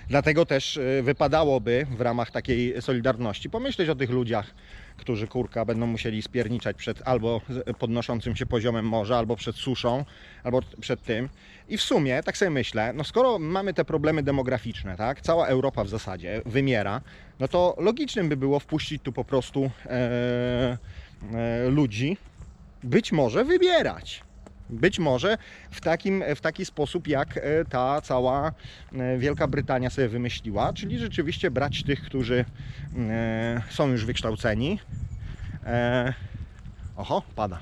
Dlatego 0.08 0.46
też 0.46 0.76
y, 0.76 1.02
wypadałoby 1.02 1.86
w 1.90 2.00
ramach 2.00 2.30
takiej 2.30 2.82
solidarności 2.82 3.50
pomyśleć 3.50 3.88
o 3.88 3.94
tych 3.94 4.10
ludziach, 4.10 4.54
którzy 4.96 5.28
kurka 5.28 5.64
będą 5.64 5.86
musieli 5.86 6.22
spierniczać 6.22 6.76
przed 6.76 7.02
albo 7.04 7.40
podnoszącym 7.78 8.36
się 8.36 8.46
poziomem 8.46 8.88
morza, 8.88 9.18
albo 9.18 9.36
przed 9.36 9.56
suszą, 9.56 10.04
albo 10.44 10.62
przed 10.80 11.02
tym. 11.02 11.28
I 11.68 11.78
w 11.78 11.82
sumie, 11.82 12.22
tak 12.22 12.36
sobie 12.36 12.50
myślę, 12.50 12.92
no 12.92 13.04
skoro 13.04 13.38
mamy 13.38 13.74
te 13.74 13.84
problemy 13.84 14.22
demograficzne, 14.22 14.96
tak, 14.96 15.20
cała 15.20 15.46
Europa 15.46 15.84
w 15.84 15.88
zasadzie 15.88 16.42
wymiera, 16.46 17.00
no 17.40 17.48
to 17.48 17.76
logicznym 17.78 18.28
by 18.28 18.36
było 18.36 18.60
wpuścić 18.60 19.02
tu 19.02 19.12
po 19.12 19.24
prostu 19.24 19.70
e, 19.86 20.78
ludzi, 21.68 22.16
być 22.84 23.12
może 23.12 23.44
wybierać. 23.44 24.26
Być 24.70 24.98
może 24.98 25.38
w, 25.70 25.80
takim, 25.80 26.24
w 26.36 26.40
taki 26.40 26.64
sposób, 26.64 27.08
jak 27.08 27.36
e, 27.36 27.64
ta 27.64 28.00
cała 28.00 28.52
e, 28.92 29.18
Wielka 29.18 29.46
Brytania 29.46 29.90
sobie 29.90 30.08
wymyśliła, 30.08 30.72
czyli 30.72 30.98
rzeczywiście 30.98 31.50
brać 31.50 31.82
tych, 31.82 32.02
którzy 32.02 32.44
e, 32.96 33.62
są 33.70 33.88
już 33.88 34.04
wykształceni. 34.04 34.78
E, 35.66 36.14
oho, 36.96 37.22
pada. 37.36 37.60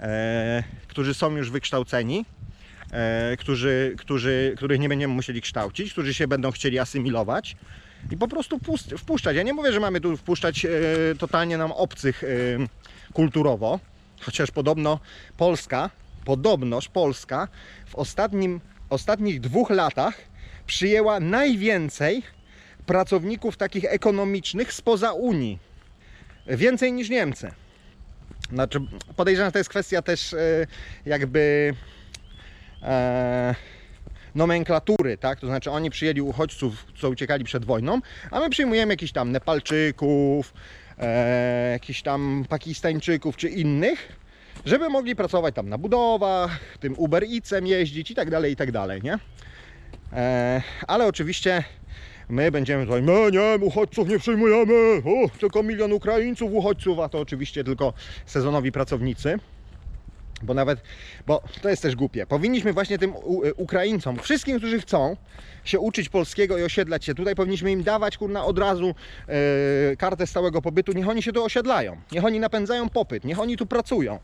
E, 0.00 0.62
którzy 0.88 1.14
są 1.14 1.36
już 1.36 1.50
wykształceni, 1.50 2.24
e, 2.92 3.36
którzy, 3.36 3.94
którzy, 3.98 4.54
których 4.56 4.80
nie 4.80 4.88
będziemy 4.88 5.14
musieli 5.14 5.40
kształcić, 5.40 5.92
którzy 5.92 6.14
się 6.14 6.28
będą 6.28 6.50
chcieli 6.50 6.78
asymilować 6.78 7.56
i 8.10 8.16
po 8.16 8.28
prostu 8.28 8.60
wpuszczać. 8.98 9.36
Ja 9.36 9.42
nie 9.42 9.54
mówię, 9.54 9.72
że 9.72 9.80
mamy 9.80 10.00
tu 10.00 10.16
wpuszczać 10.16 10.64
e, 10.64 10.70
totalnie 11.18 11.58
nam 11.58 11.72
obcych 11.72 12.24
e, 12.24 12.26
kulturowo, 13.12 13.80
chociaż 14.20 14.50
podobno 14.50 15.00
Polska, 15.36 15.90
podobnoż 16.24 16.88
Polska 16.88 17.48
w 17.86 17.94
ostatnim, 17.94 18.60
ostatnich 18.90 19.40
dwóch 19.40 19.70
latach 19.70 20.14
przyjęła 20.66 21.20
najwięcej 21.20 22.22
pracowników 22.86 23.56
takich 23.56 23.84
ekonomicznych 23.84 24.72
spoza 24.72 25.12
Unii. 25.12 25.58
Więcej 26.46 26.92
niż 26.92 27.10
Niemcy. 27.10 27.50
Znaczy, 28.52 28.80
podejrzewam, 29.16 29.48
że 29.48 29.52
to 29.52 29.58
jest 29.58 29.70
kwestia 29.70 30.02
też 30.02 30.32
e, 30.32 30.66
jakby 31.06 31.74
e, 32.82 33.54
nomenklatury, 34.34 35.18
tak? 35.18 35.40
To 35.40 35.46
znaczy 35.46 35.70
oni 35.70 35.90
przyjęli 35.90 36.20
uchodźców, 36.20 36.86
co 37.00 37.10
uciekali 37.10 37.44
przed 37.44 37.64
wojną, 37.64 38.00
a 38.30 38.40
my 38.40 38.50
przyjmujemy 38.50 38.92
jakichś 38.92 39.12
tam 39.12 39.32
Nepalczyków, 39.32 40.54
e, 40.98 41.70
jakichś 41.72 42.02
tam 42.02 42.44
Pakistańczyków 42.48 43.36
czy 43.36 43.48
innych, 43.48 44.08
żeby 44.66 44.88
mogli 44.88 45.16
pracować 45.16 45.54
tam 45.54 45.68
na 45.68 45.78
budowach, 45.78 46.58
tym 46.80 46.94
Uber 46.98 47.24
Eatsem 47.24 47.66
jeździć 47.66 48.10
i 48.10 48.14
tak 48.14 48.30
dalej, 48.30 48.52
i 48.52 48.56
tak 48.56 48.72
dalej, 48.72 49.00
nie? 49.02 49.18
E, 50.12 50.62
ale 50.86 51.06
oczywiście 51.06 51.64
my 52.28 52.50
będziemy 52.50 52.84
tutaj, 52.84 53.02
no 53.02 53.30
nie, 53.30 53.58
uchodźców 53.60 54.08
nie 54.08 54.18
przyjmujemy, 54.18 55.02
o, 55.04 55.38
tylko 55.40 55.62
milion 55.62 55.92
Ukraińców 55.92 56.52
uchodźców, 56.52 56.98
a 56.98 57.08
to 57.08 57.20
oczywiście 57.20 57.64
tylko 57.64 57.92
sezonowi 58.26 58.72
pracownicy. 58.72 59.38
Bo 60.44 60.54
nawet, 60.54 60.78
bo 61.26 61.42
to 61.62 61.68
jest 61.68 61.82
też 61.82 61.96
głupie. 61.96 62.26
Powinniśmy 62.26 62.72
właśnie 62.72 62.98
tym 62.98 63.16
U- 63.16 63.42
Ukraińcom, 63.56 64.16
wszystkim, 64.18 64.58
którzy 64.58 64.80
chcą 64.80 65.16
się 65.64 65.80
uczyć 65.80 66.08
polskiego 66.08 66.58
i 66.58 66.62
osiedlać 66.62 67.04
się 67.04 67.14
tutaj, 67.14 67.34
powinniśmy 67.34 67.70
im 67.72 67.82
dawać 67.82 68.18
kurna 68.18 68.44
od 68.44 68.58
razu 68.58 68.94
e, 69.28 69.96
kartę 69.96 70.26
stałego 70.26 70.62
pobytu. 70.62 70.92
Niech 70.92 71.08
oni 71.08 71.22
się 71.22 71.32
tu 71.32 71.44
osiedlają, 71.44 71.96
niech 72.12 72.24
oni 72.24 72.40
napędzają 72.40 72.88
popyt, 72.88 73.24
niech 73.24 73.40
oni 73.40 73.56
tu 73.56 73.66
pracują. 73.66 74.18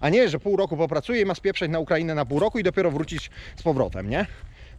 A 0.00 0.08
nie, 0.08 0.28
że 0.28 0.40
pół 0.40 0.56
roku 0.56 0.76
popracuje 0.76 1.20
i 1.20 1.24
ma 1.24 1.34
spieprzeć 1.34 1.70
na 1.70 1.78
Ukrainę 1.78 2.14
na 2.14 2.24
pół 2.26 2.38
roku 2.38 2.58
i 2.58 2.62
dopiero 2.62 2.90
wrócić 2.90 3.30
z 3.56 3.62
powrotem, 3.62 4.10
nie? 4.10 4.26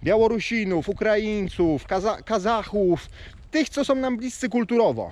Białorusinów, 0.03 0.89
Ukraińców, 0.89 1.87
Kaza- 1.87 2.23
Kazachów, 2.23 3.07
tych, 3.51 3.69
co 3.69 3.85
są 3.85 3.95
nam 3.95 4.17
bliscy 4.17 4.49
kulturowo. 4.49 5.11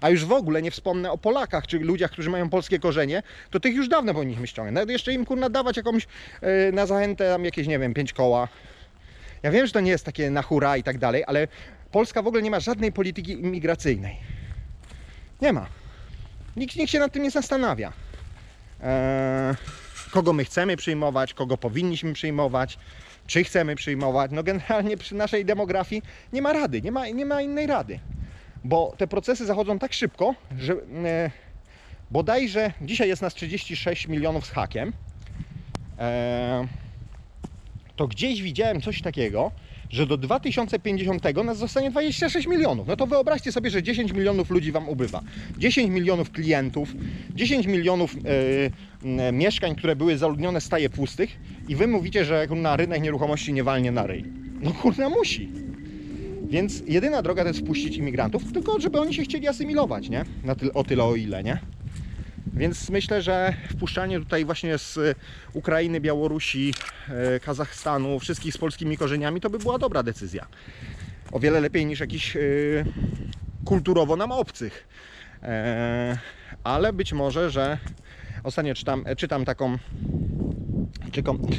A 0.00 0.10
już 0.10 0.24
w 0.24 0.32
ogóle 0.32 0.62
nie 0.62 0.70
wspomnę 0.70 1.10
o 1.10 1.18
Polakach, 1.18 1.66
czy 1.66 1.78
ludziach, 1.78 2.10
którzy 2.10 2.30
mają 2.30 2.50
polskie 2.50 2.78
korzenie, 2.78 3.22
to 3.50 3.60
tych 3.60 3.74
już 3.74 3.88
dawno 3.88 4.14
powinniśmy 4.14 4.46
ściągnąć. 4.46 4.74
Nawet 4.74 4.90
jeszcze 4.90 5.12
im 5.12 5.24
kurna 5.24 5.48
dawać 5.48 5.76
jakąś 5.76 6.06
e, 6.40 6.72
na 6.72 6.86
zachętę 6.86 7.32
tam 7.32 7.44
jakieś, 7.44 7.66
nie 7.66 7.78
wiem, 7.78 7.94
pięć 7.94 8.12
koła. 8.12 8.48
Ja 9.42 9.50
wiem, 9.50 9.66
że 9.66 9.72
to 9.72 9.80
nie 9.80 9.90
jest 9.90 10.04
takie 10.04 10.30
na 10.30 10.42
hura 10.42 10.76
i 10.76 10.82
tak 10.82 10.98
dalej, 10.98 11.24
ale 11.26 11.48
Polska 11.92 12.22
w 12.22 12.26
ogóle 12.26 12.42
nie 12.42 12.50
ma 12.50 12.60
żadnej 12.60 12.92
polityki 12.92 13.32
imigracyjnej. 13.32 14.16
Nie 15.42 15.52
ma. 15.52 15.66
Nikt, 16.56 16.76
nikt 16.76 16.92
się 16.92 16.98
nad 16.98 17.12
tym 17.12 17.22
nie 17.22 17.30
zastanawia. 17.30 17.92
Eee, 18.82 19.54
kogo 20.10 20.32
my 20.32 20.44
chcemy 20.44 20.76
przyjmować, 20.76 21.34
kogo 21.34 21.56
powinniśmy 21.56 22.12
przyjmować, 22.12 22.78
czy 23.26 23.44
chcemy 23.44 23.76
przyjmować. 23.76 24.30
No 24.34 24.42
generalnie 24.42 24.96
przy 24.96 25.14
naszej 25.14 25.44
demografii 25.44 26.02
nie 26.32 26.42
ma 26.42 26.52
rady, 26.52 26.82
nie 26.82 26.92
ma, 26.92 27.08
nie 27.08 27.26
ma 27.26 27.42
innej 27.42 27.66
rady. 27.66 28.00
Bo 28.64 28.94
te 28.98 29.06
procesy 29.06 29.46
zachodzą 29.46 29.78
tak 29.78 29.92
szybko, 29.92 30.34
że 30.58 30.72
e, 30.72 31.30
bodajże 32.10 32.72
dzisiaj 32.80 33.08
jest 33.08 33.22
nas 33.22 33.34
36 33.34 34.08
milionów 34.08 34.46
z 34.46 34.50
hakiem. 34.50 34.92
E, 35.98 36.66
to 37.96 38.08
gdzieś 38.08 38.42
widziałem 38.42 38.80
coś 38.80 39.02
takiego, 39.02 39.50
że 39.90 40.06
do 40.06 40.16
2050 40.16 41.24
nas 41.44 41.58
zostanie 41.58 41.90
26 41.90 42.46
milionów. 42.46 42.86
No 42.86 42.96
to 42.96 43.06
wyobraźcie 43.06 43.52
sobie, 43.52 43.70
że 43.70 43.82
10 43.82 44.12
milionów 44.12 44.50
ludzi 44.50 44.72
Wam 44.72 44.88
ubywa. 44.88 45.22
10 45.58 45.90
milionów 45.90 46.30
klientów, 46.30 46.94
10 47.34 47.66
milionów 47.66 48.16
e, 49.04 49.32
mieszkań, 49.32 49.76
które 49.76 49.96
były 49.96 50.18
zaludnione, 50.18 50.60
staje 50.60 50.90
pustych 50.90 51.40
i 51.68 51.76
Wy 51.76 51.86
mówicie, 51.86 52.24
że 52.24 52.46
na 52.56 52.76
rynek 52.76 53.02
nieruchomości 53.02 53.52
nie 53.52 53.64
walnie 53.64 53.92
na 53.92 54.06
ryj. 54.06 54.24
No 54.60 54.72
kurna 54.72 55.08
musi. 55.08 55.69
Więc 56.50 56.82
jedyna 56.86 57.22
droga 57.22 57.42
to 57.42 57.48
jest 57.48 57.60
wpuścić 57.60 57.96
imigrantów, 57.96 58.52
tylko 58.52 58.80
żeby 58.80 59.00
oni 59.00 59.14
się 59.14 59.22
chcieli 59.22 59.48
asymilować, 59.48 60.08
nie? 60.08 60.24
Na 60.44 60.54
tyle, 60.54 60.72
o 60.72 60.84
tyle 60.84 61.04
o 61.04 61.16
ile, 61.16 61.44
nie? 61.44 61.58
Więc 62.54 62.90
myślę, 62.90 63.22
że 63.22 63.54
wpuszczanie 63.70 64.18
tutaj 64.18 64.44
właśnie 64.44 64.78
z 64.78 64.96
y, 64.96 65.14
Ukrainy, 65.52 66.00
Białorusi, 66.00 66.74
e, 67.08 67.40
Kazachstanu, 67.40 68.18
wszystkich 68.18 68.54
z 68.54 68.58
polskimi 68.58 68.96
korzeniami, 68.96 69.40
to 69.40 69.50
by 69.50 69.58
była 69.58 69.78
dobra 69.78 70.02
decyzja. 70.02 70.46
O 71.32 71.40
wiele 71.40 71.60
lepiej 71.60 71.86
niż 71.86 72.00
jakiś 72.00 72.36
y, 72.36 72.84
kulturowo 73.64 74.16
nam 74.16 74.32
obcych. 74.32 74.88
E, 75.42 76.18
ale 76.64 76.92
być 76.92 77.12
może, 77.12 77.50
że 77.50 77.78
ostatnio 78.44 78.74
czytam, 78.74 79.04
czytam 79.16 79.44
taką 79.44 79.78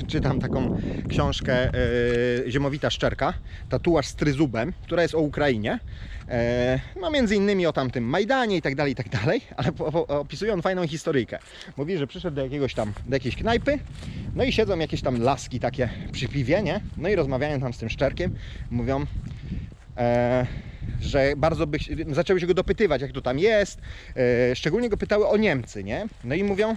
czytam, 0.08 0.40
taką 0.40 0.70
książkę 1.08 1.54
e, 1.54 2.52
Ziemowita 2.52 2.90
Szczerka, 2.90 3.34
Tatuaż 3.70 4.08
z 4.08 4.16
tryzubem, 4.16 4.74
która 4.84 5.02
jest 5.02 5.16
o 5.16 5.20
Ukrainie. 5.20 5.80
E, 6.30 6.80
no 7.02 7.12
między 7.12 7.36
innymi 7.36 7.66
o 7.66 7.74
tamtym 7.74 8.04
Majdanie 8.04 8.58
i 8.58 8.62
tak 8.62 8.76
dalej, 8.76 8.94
i 8.94 8.96
tak 8.96 9.10
dalej, 9.10 9.42
ale 9.58 9.72
po, 9.72 9.92
po, 9.92 10.08
opisuje 10.08 10.54
on 10.54 10.62
fajną 10.62 10.88
historyjkę. 10.88 11.40
Mówi, 11.78 11.98
że 11.98 12.08
przyszedł 12.08 12.36
do 12.36 12.44
jakiegoś 12.44 12.74
tam, 12.74 12.94
do 13.08 13.16
jakiejś 13.16 13.36
knajpy, 13.36 13.80
no 14.36 14.44
i 14.44 14.52
siedzą 14.52 14.80
jakieś 14.80 15.02
tam 15.02 15.22
laski 15.22 15.60
takie 15.60 15.90
przy 16.12 16.28
piwie, 16.28 16.64
nie? 16.64 16.82
No 16.98 17.10
i 17.10 17.16
rozmawiają 17.16 17.60
tam 17.60 17.74
z 17.74 17.78
tym 17.78 17.90
Szczerkiem, 17.90 18.36
mówią, 18.70 19.06
e, 19.98 20.46
że 21.02 21.34
bardzo 21.38 21.68
by, 21.68 21.78
zaczęły 22.10 22.40
się 22.40 22.48
go 22.48 22.54
dopytywać, 22.54 23.02
jak 23.02 23.12
to 23.12 23.22
tam 23.22 23.40
jest. 23.40 23.82
E, 24.16 24.56
szczególnie 24.56 24.90
go 24.90 24.98
pytały 24.98 25.28
o 25.28 25.38
Niemcy, 25.38 25.84
nie? 25.84 26.08
No 26.24 26.36
i 26.36 26.44
mówią, 26.44 26.76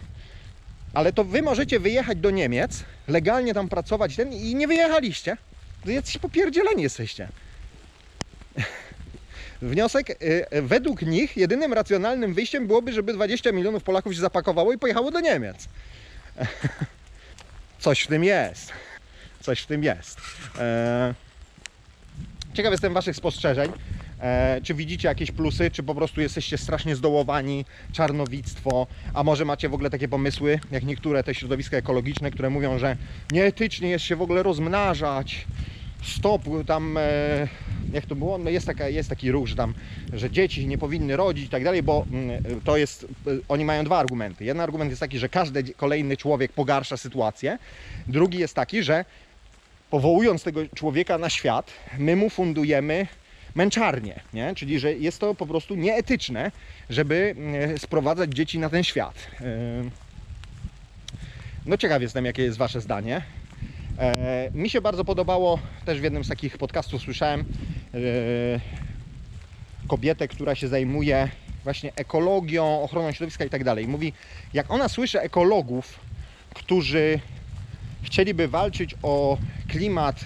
ale 0.95 1.13
to 1.13 1.25
wy 1.25 1.43
możecie 1.43 1.81
wyjechać 1.81 2.19
do 2.19 2.31
Niemiec, 2.31 2.85
legalnie 3.09 3.55
tam 3.55 3.69
pracować 3.69 4.17
ten 4.17 4.33
i 4.33 4.55
nie 4.55 4.69
wyjechaliście. 4.69 5.37
To 5.85 5.91
jacyś 5.91 6.19
popierdzieleni 6.19 6.83
jesteście. 6.83 7.29
Wniosek, 9.63 10.11
y, 10.11 10.47
y, 10.55 10.63
według 10.63 11.03
nich 11.03 11.37
jedynym 11.37 11.73
racjonalnym 11.73 12.35
wyjściem 12.35 12.67
byłoby, 12.67 12.93
żeby 12.93 13.13
20 13.13 13.53
milionów 13.53 13.83
Polaków 13.83 14.15
się 14.15 14.21
zapakowało 14.21 14.73
i 14.73 14.79
pojechało 14.79 15.11
do 15.11 15.21
Niemiec. 15.21 15.69
Coś 17.79 18.03
w 18.03 18.07
tym 18.07 18.25
jest. 18.25 18.73
Coś 19.41 19.61
w 19.61 19.67
tym 19.67 19.85
jest. 19.85 20.19
E, 20.59 21.15
Ciekaw 22.55 22.73
jestem 22.73 22.95
Waszych 22.95 23.17
spostrzeżeń. 23.17 23.73
E, 24.25 24.61
czy 24.63 24.75
widzicie 24.75 25.09
jakieś 25.09 25.31
plusy, 25.31 25.71
czy 25.71 25.83
po 25.83 25.95
prostu 25.95 26.21
jesteście 26.21 26.59
strasznie 26.59 26.97
zdołowani, 26.97 27.65
czarnowictwo, 27.93 28.87
a 29.15 29.25
może 29.25 29.45
macie 29.45 29.69
w 29.69 29.75
ogóle 29.75 29.91
takie 29.91 30.09
pomysły, 30.09 30.61
jak 30.71 30.85
niektóre 30.85 31.25
te 31.25 31.35
środowiska 31.35 31.77
ekologiczne, 31.77 32.31
które 32.31 32.51
mówią, 32.51 32.79
że 32.79 32.97
nieetycznie 33.33 33.89
jest 33.89 34.05
się 34.05 34.17
w 34.17 34.23
ogóle 34.23 34.43
rozmnażać, 34.43 35.47
stop, 36.03 36.43
tam, 36.67 36.97
e, 36.99 37.01
jak 37.93 38.07
to 38.07 38.15
było, 38.15 38.39
no 38.39 38.51
jest, 38.51 38.67
taka, 38.67 38.89
jest 38.89 39.09
taki 39.09 39.31
ruch, 39.31 39.47
że 39.47 39.57
tam, 39.57 39.75
że 40.13 40.31
dzieci 40.31 40.67
nie 40.67 40.79
powinny 40.79 41.17
rodzić 41.17 41.47
i 41.47 41.49
tak 41.49 41.65
dalej, 41.65 41.83
bo 41.83 42.07
mm, 42.13 42.61
to 42.65 42.77
jest, 42.77 43.05
e, 43.05 43.31
oni 43.49 43.65
mają 43.65 43.85
dwa 43.85 43.99
argumenty. 43.99 44.45
Jeden 44.45 44.61
argument 44.61 44.91
jest 44.91 45.01
taki, 45.01 45.19
że 45.19 45.29
każdy 45.29 45.65
kolejny 45.65 46.17
człowiek 46.17 46.53
pogarsza 46.53 46.97
sytuację, 46.97 47.59
drugi 48.07 48.39
jest 48.39 48.55
taki, 48.55 48.83
że 48.83 49.05
powołując 49.91 50.43
tego 50.43 50.61
człowieka 50.75 51.19
na 51.19 51.31
świat, 51.31 51.71
my 51.99 52.17
mu 52.17 52.31
fundujemy 52.31 53.07
męczarnię, 53.55 54.21
nie? 54.33 54.55
czyli 54.55 54.79
że 54.79 54.93
jest 54.93 55.19
to 55.19 55.35
po 55.35 55.47
prostu 55.47 55.75
nieetyczne, 55.75 56.51
żeby 56.91 57.35
e, 57.75 57.79
sprowadzać 57.79 58.33
dzieci 58.33 58.59
na 58.59 58.71
ten 58.71 58.85
świat. 58.85 59.15
E, 59.41 59.45
No 61.67 61.77
ciekaw 61.77 62.03
jestem, 62.03 62.25
jakie 62.25 62.43
jest 62.43 62.59
Wasze 62.59 62.81
zdanie. 62.81 63.23
E, 63.99 64.51
mi 64.55 64.71
się 64.71 64.81
bardzo 64.81 65.05
podobało, 65.05 65.59
też 65.85 66.01
w 66.01 66.03
jednym 66.03 66.25
z 66.25 66.29
takich 66.29 66.59
podcastów 66.59 67.03
słyszałem 67.03 67.45
kobietę, 69.89 70.29
która 70.29 70.55
się 70.55 70.69
zajmuje 70.69 71.29
właśnie 71.65 71.93
ekologią, 71.97 72.83
ochroną 72.83 73.13
środowiska 73.13 73.45
i 73.45 73.51
tak 73.51 73.65
dalej. 73.65 73.89
Mówi, 73.89 74.13
jak 74.55 74.71
ona 74.71 74.89
słyszy 74.89 75.21
ekologów, 75.21 76.01
którzy 76.55 77.21
chcieliby 78.03 78.49
walczyć 78.49 78.95
o 79.03 79.39
klimat, 79.69 80.25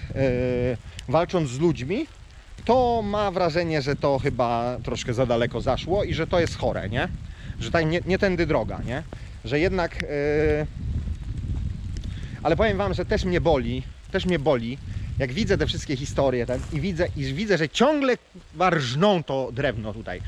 walcząc 1.07 1.49
z 1.49 1.59
ludźmi, 1.59 2.05
to 2.65 3.01
ma 3.01 3.31
wrażenie, 3.31 3.81
że 3.81 3.95
to 3.95 4.19
chyba 4.19 4.77
troszkę 4.83 5.13
za 5.13 5.25
daleko 5.25 5.61
zaszło 5.61 6.03
i 6.03 6.13
że 6.13 6.27
to 6.27 6.39
jest 6.39 6.57
chore, 6.57 6.89
nie? 6.89 7.07
Że 7.59 7.71
tak 7.71 7.85
nie, 7.85 8.01
nie 8.05 8.19
tędy 8.19 8.45
droga, 8.45 8.79
nie? 8.85 9.03
Że 9.45 9.59
jednak. 9.59 10.03
e, 10.03 10.07
ale 12.43 12.55
powiem 12.55 12.77
Wam, 12.77 12.93
że 12.93 13.05
też 13.05 13.25
mnie 13.25 13.41
boli, 13.41 13.83
też 14.11 14.25
mnie 14.25 14.39
boli, 14.39 14.77
jak 15.19 15.33
widzę 15.33 15.57
te 15.57 15.67
wszystkie 15.67 15.95
historie 15.95 16.45
ten, 16.45 16.59
i 16.73 16.81
widzę, 16.81 17.07
i 17.17 17.33
widzę, 17.33 17.57
że 17.57 17.69
ciągle 17.69 18.17
rżną 18.69 19.23
to 19.23 19.49
drewno 19.51 19.93
tutaj. 19.93 20.21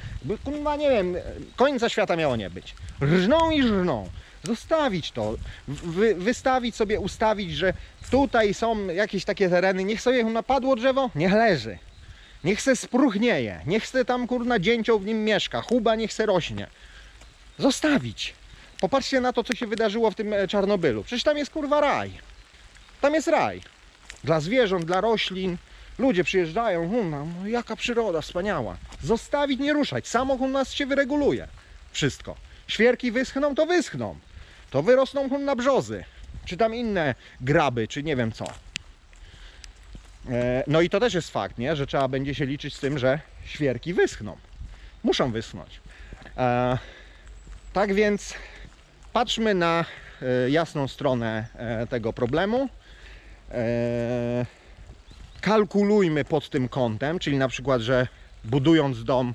Kurwa, 0.43 0.75
nie 0.75 0.89
wiem, 0.89 1.15
końca 1.55 1.89
świata 1.89 2.15
miało 2.15 2.35
nie 2.35 2.49
być. 2.49 2.75
Rżną 3.01 3.51
i 3.51 3.61
rżną. 3.61 4.09
Zostawić 4.43 5.11
to, 5.11 5.35
wy, 5.67 6.15
wystawić 6.15 6.75
sobie, 6.75 6.99
ustawić, 6.99 7.51
że 7.55 7.73
tutaj 8.11 8.53
są 8.53 8.87
jakieś 8.87 9.25
takie 9.25 9.49
tereny, 9.49 9.83
niech 9.83 10.01
sobie 10.01 10.23
napadło 10.23 10.75
drzewo, 10.75 11.09
niech 11.15 11.31
leży. 11.31 11.77
Niech 12.43 12.61
se 12.61 12.75
spruchnieje, 12.75 13.61
niech 13.65 13.87
se 13.87 14.05
tam 14.05 14.27
kurna 14.27 14.59
dzięcioł 14.59 14.99
w 14.99 15.05
nim 15.05 15.23
mieszka, 15.23 15.61
chuba 15.61 15.95
niech 15.95 16.13
se 16.13 16.25
rośnie. 16.25 16.67
Zostawić. 17.57 18.33
Popatrzcie 18.79 19.21
na 19.21 19.33
to, 19.33 19.43
co 19.43 19.55
się 19.55 19.67
wydarzyło 19.67 20.11
w 20.11 20.15
tym 20.15 20.33
e, 20.33 20.47
Czarnobylu. 20.47 21.03
Przecież 21.03 21.23
tam 21.23 21.37
jest 21.37 21.51
kurwa 21.51 21.81
raj. 21.81 22.11
Tam 23.01 23.13
jest 23.13 23.27
raj. 23.27 23.61
Dla 24.23 24.39
zwierząt, 24.39 24.85
dla 24.85 25.01
roślin. 25.01 25.57
Ludzie 25.99 26.23
przyjeżdżają, 26.23 26.89
huna, 26.89 27.25
no 27.25 27.47
jaka 27.47 27.75
przyroda 27.75 28.21
wspaniała. 28.21 28.77
Zostawić, 29.03 29.59
nie 29.59 29.73
ruszać. 29.73 30.07
Samo 30.07 30.33
u 30.33 30.47
nas 30.47 30.73
się 30.73 30.85
wyreguluje. 30.85 31.47
Wszystko. 31.91 32.35
Świerki 32.67 33.11
wyschną, 33.11 33.55
to 33.55 33.65
wyschną. 33.65 34.15
To 34.69 34.83
wyrosną 34.83 35.29
hun 35.29 35.45
na 35.45 35.55
brzozy. 35.55 36.03
Czy 36.45 36.57
tam 36.57 36.75
inne 36.75 37.15
graby, 37.41 37.87
czy 37.87 38.03
nie 38.03 38.15
wiem 38.15 38.31
co. 38.31 38.45
E, 40.29 40.63
No 40.67 40.81
i 40.81 40.89
to 40.89 40.99
też 40.99 41.13
jest 41.13 41.29
fakt, 41.29 41.57
nie? 41.57 41.75
że 41.75 41.87
trzeba 41.87 42.07
będzie 42.07 42.35
się 42.35 42.45
liczyć 42.45 42.75
z 42.75 42.79
tym, 42.79 42.99
że 42.99 43.19
świerki 43.45 43.93
wyschną. 43.93 44.37
Muszą 45.03 45.31
wyschnąć. 45.31 45.79
E, 46.37 46.77
tak 47.73 47.93
więc 47.93 48.33
patrzmy 49.13 49.53
na 49.53 49.85
e, 50.21 50.49
jasną 50.49 50.87
stronę 50.87 51.45
tego 51.89 52.13
problemu. 52.13 52.69
Kalkulujmy 55.41 56.25
pod 56.25 56.49
tym 56.49 56.69
kątem, 56.69 57.19
czyli 57.19 57.37
na 57.37 57.47
przykład, 57.47 57.81
że 57.81 58.07
budując 58.43 59.03
dom, 59.03 59.33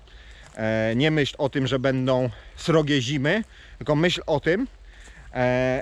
nie 0.97 1.11
myśl 1.11 1.35
o 1.39 1.49
tym, 1.49 1.67
że 1.67 1.79
będą 1.79 2.31
srogie 2.57 3.01
zimy, 3.03 3.45
tylko 3.79 3.97
myśl 3.97 4.23
o 4.27 4.41
tym, 4.41 4.67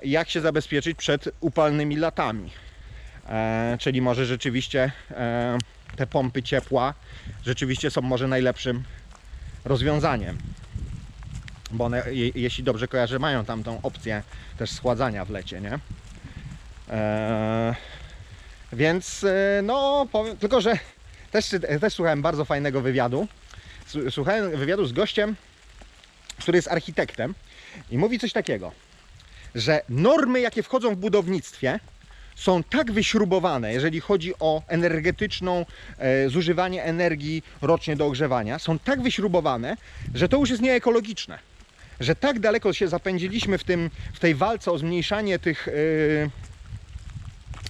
jak 0.03 0.31
się 0.31 0.40
zabezpieczyć 0.40 0.99
przed 0.99 1.29
upalnymi 1.40 1.97
latami. 1.97 2.51
E, 3.29 3.77
czyli 3.81 4.03
może 4.03 4.27
rzeczywiście 4.27 4.93
e, 5.11 5.59
te 5.97 6.07
pompy 6.07 6.43
ciepła 6.43 6.95
rzeczywiście 7.45 7.91
są 7.91 8.03
może 8.03 8.29
najlepszym 8.29 8.83
rozwiązaniem. 9.65 10.39
Bo 11.71 11.85
one, 11.85 12.03
je, 12.15 12.31
jeśli 12.35 12.65
dobrze 12.65 12.89
kojarzę, 12.89 13.19
mają 13.19 13.45
tam 13.45 13.65
tą 13.65 13.83
opcję 13.83 14.23
też 14.59 14.71
schładzania 14.71 15.25
w 15.25 15.31
lecie, 15.31 15.61
nie? 15.61 15.79
E, 16.89 17.75
więc 18.73 19.25
no, 19.63 20.07
powiem, 20.13 20.37
tylko 20.37 20.61
że 20.61 20.79
też, 21.31 21.55
też 21.81 21.95
słuchałem 21.95 22.23
bardzo 22.23 22.45
fajnego 22.45 22.81
wywiadu. 22.81 23.29
Słuchałem 24.11 24.57
wywiadu 24.57 24.87
z 24.87 24.93
gościem, 24.93 25.37
który 26.39 26.59
jest 26.59 26.69
architektem 26.69 27.35
i 27.91 27.99
mówi 27.99 28.19
coś 28.19 28.33
takiego, 28.33 28.73
że 29.55 29.83
normy, 29.89 30.41
jakie 30.41 30.63
wchodzą 30.63 30.95
w 30.95 30.99
budownictwie, 30.99 31.81
są 32.35 32.62
tak 32.62 32.92
wyśrubowane, 32.92 33.73
jeżeli 33.73 34.01
chodzi 34.01 34.33
o 34.40 34.62
energetyczną 34.68 35.66
e, 35.99 36.29
zużywanie 36.29 36.85
energii 36.85 37.42
rocznie 37.62 37.97
do 37.97 38.07
ogrzewania, 38.07 38.59
są 38.59 38.79
tak 38.79 39.03
wyśrubowane, 39.03 39.77
że 40.14 40.29
to 40.29 40.37
już 40.37 40.51
jest 40.51 40.62
nieekologiczne. 40.62 41.38
Że 42.01 42.16
tak 42.16 42.38
daleko 42.38 42.73
się 42.73 42.88
zapędziliśmy 42.88 43.59
w, 43.59 43.64
tym, 43.64 43.90
w 44.14 44.20
tej 44.20 44.35
walce 44.35 44.73
o 44.73 44.79
zmniejszanie 44.79 45.38
tych, 45.38 45.68
e, 45.68 45.73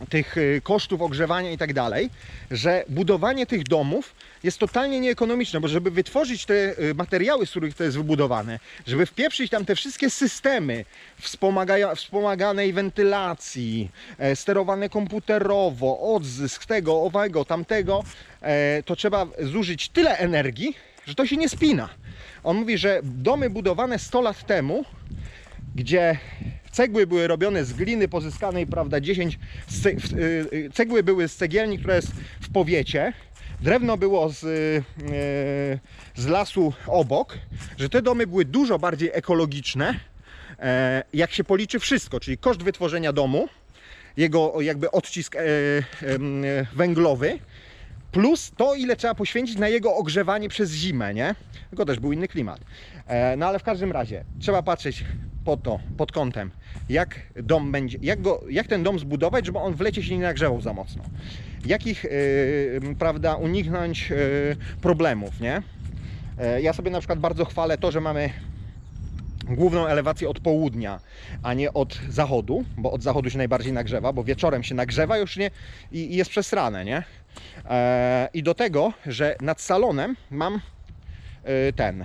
tych 0.08 0.38
e, 0.38 0.60
kosztów 0.60 1.02
ogrzewania 1.02 1.52
i 1.52 1.58
tak 1.58 1.72
dalej, 1.72 2.10
że 2.50 2.84
budowanie 2.88 3.46
tych 3.46 3.64
domów 3.64 4.14
jest 4.42 4.58
totalnie 4.58 5.00
nieekonomiczne, 5.00 5.60
bo 5.60 5.68
żeby 5.68 5.90
wytworzyć 5.90 6.46
te 6.46 6.54
e, 6.54 6.94
materiały, 6.94 7.46
z 7.46 7.50
których 7.50 7.74
to 7.74 7.84
jest 7.84 7.96
wybudowane, 7.96 8.58
żeby 8.86 9.06
wpieprzyć 9.06 9.50
tam 9.50 9.64
te 9.64 9.76
wszystkie 9.76 10.10
systemy 10.10 10.84
wspomaganej 11.94 12.72
wentylacji, 12.72 13.90
e, 14.18 14.36
sterowane 14.36 14.88
komputerowo, 14.88 16.14
odzysk 16.14 16.66
tego, 16.66 17.02
owego, 17.02 17.44
tamtego, 17.44 18.04
e, 18.42 18.82
to 18.82 18.96
trzeba 18.96 19.26
zużyć 19.42 19.88
tyle 19.88 20.18
energii, 20.18 20.76
że 21.06 21.14
to 21.14 21.26
się 21.26 21.36
nie 21.36 21.48
spina. 21.48 21.88
On 22.44 22.56
mówi, 22.56 22.78
że 22.78 23.00
domy 23.02 23.50
budowane 23.50 23.98
100 23.98 24.20
lat 24.20 24.46
temu, 24.46 24.84
gdzie 25.74 26.18
cegły 26.74 27.06
były 27.06 27.26
robione 27.26 27.64
z 27.64 27.72
gliny 27.72 28.08
pozyskanej, 28.08 28.66
prawda, 28.66 29.00
10 29.00 29.38
z 29.68 29.82
ce- 29.82 29.96
w- 30.00 30.12
y, 30.12 30.48
y, 30.56 30.70
cegły 30.74 31.02
były 31.02 31.28
z 31.28 31.36
cegielni, 31.36 31.78
która 31.78 31.96
jest 31.96 32.08
w 32.40 32.50
powiecie, 32.52 33.12
drewno 33.60 33.96
było 33.96 34.28
z, 34.30 34.44
y, 34.44 34.82
z 36.16 36.26
lasu 36.26 36.72
obok, 36.86 37.38
że 37.78 37.88
te 37.88 38.02
domy 38.02 38.26
były 38.26 38.44
dużo 38.44 38.78
bardziej 38.78 39.10
ekologiczne, 39.12 39.94
e, 40.58 41.02
jak 41.12 41.32
się 41.32 41.44
policzy 41.44 41.78
wszystko, 41.78 42.20
czyli 42.20 42.38
koszt 42.38 42.62
wytworzenia 42.62 43.12
domu, 43.12 43.48
jego 44.16 44.60
jakby 44.60 44.90
odcisk 44.90 45.36
e, 45.36 45.40
węglowy, 46.74 47.38
plus 48.12 48.52
to, 48.56 48.74
ile 48.74 48.96
trzeba 48.96 49.14
poświęcić 49.14 49.56
na 49.58 49.68
jego 49.68 49.94
ogrzewanie 49.96 50.48
przez 50.48 50.70
zimę, 50.72 51.14
nie? 51.14 51.34
Tylko 51.70 51.84
też 51.84 51.98
był 52.00 52.12
inny 52.12 52.28
klimat. 52.28 52.60
E, 53.06 53.36
no 53.36 53.46
ale 53.46 53.58
w 53.58 53.62
każdym 53.62 53.92
razie 53.92 54.24
trzeba 54.40 54.62
patrzeć 54.62 55.04
po 55.44 55.56
to, 55.56 55.80
pod 55.96 56.12
kątem, 56.12 56.50
jak 56.88 57.20
dom 57.36 57.72
będzie, 57.72 57.98
jak, 58.02 58.22
go, 58.22 58.40
jak 58.50 58.66
ten 58.66 58.82
dom 58.82 58.98
zbudować, 58.98 59.46
żeby 59.46 59.58
on 59.58 59.74
w 59.74 59.80
lecie 59.80 60.02
się 60.02 60.16
nie 60.16 60.22
nagrzewał 60.22 60.60
za 60.60 60.72
mocno. 60.72 61.02
Jakich, 61.64 62.04
e, 62.04 62.08
prawda, 62.98 63.36
uniknąć 63.36 64.12
e, 64.12 64.16
problemów, 64.80 65.40
nie? 65.40 65.62
E, 66.38 66.62
ja 66.62 66.72
sobie 66.72 66.90
na 66.90 66.98
przykład 66.98 67.18
bardzo 67.18 67.44
chwalę 67.44 67.78
to, 67.78 67.92
że 67.92 68.00
mamy 68.00 68.30
główną 69.44 69.86
elewację 69.86 70.28
od 70.28 70.40
południa, 70.40 71.00
a 71.42 71.54
nie 71.54 71.72
od 71.72 72.00
zachodu, 72.08 72.64
bo 72.76 72.92
od 72.92 73.02
zachodu 73.02 73.30
się 73.30 73.38
najbardziej 73.38 73.72
nagrzewa, 73.72 74.12
bo 74.12 74.24
wieczorem 74.24 74.62
się 74.62 74.74
nagrzewa 74.74 75.18
już 75.18 75.36
nie 75.36 75.50
i, 75.92 75.98
i 76.12 76.16
jest 76.16 76.30
przesrane, 76.30 76.84
nie? 76.84 77.02
E, 77.64 78.28
I 78.34 78.42
do 78.42 78.54
tego, 78.54 78.92
że 79.06 79.36
nad 79.40 79.60
salonem 79.60 80.16
mam 80.30 80.60
e, 81.44 81.72
ten 81.72 82.04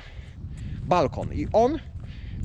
balkon 0.90 1.34
i 1.34 1.48
on, 1.54 1.80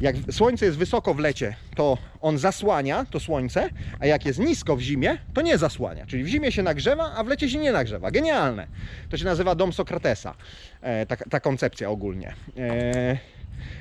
jak 0.00 0.16
słońce 0.30 0.66
jest 0.66 0.78
wysoko 0.78 1.14
w 1.14 1.18
lecie, 1.18 1.56
to 1.76 1.98
on 2.20 2.38
zasłania 2.38 3.06
to 3.10 3.20
słońce, 3.20 3.70
a 4.00 4.06
jak 4.06 4.26
jest 4.26 4.38
nisko 4.38 4.76
w 4.76 4.80
zimie, 4.80 5.18
to 5.34 5.42
nie 5.42 5.58
zasłania. 5.58 6.06
Czyli 6.06 6.24
w 6.24 6.28
zimie 6.28 6.52
się 6.52 6.62
nagrzewa, 6.62 7.14
a 7.16 7.24
w 7.24 7.26
lecie 7.26 7.50
się 7.50 7.58
nie 7.58 7.72
nagrzewa. 7.72 8.10
Genialne. 8.10 8.66
To 9.10 9.16
się 9.16 9.24
nazywa 9.24 9.54
dom 9.54 9.72
Sokratesa, 9.72 10.34
e, 10.82 11.06
ta, 11.06 11.16
ta 11.16 11.40
koncepcja 11.40 11.90
ogólnie. 11.90 12.34
E, 12.58 13.18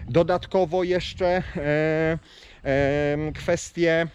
Dodatkowo 0.10 0.84
jeszcze 0.84 1.44
e, 2.66 3.32
kwestie 3.34 4.08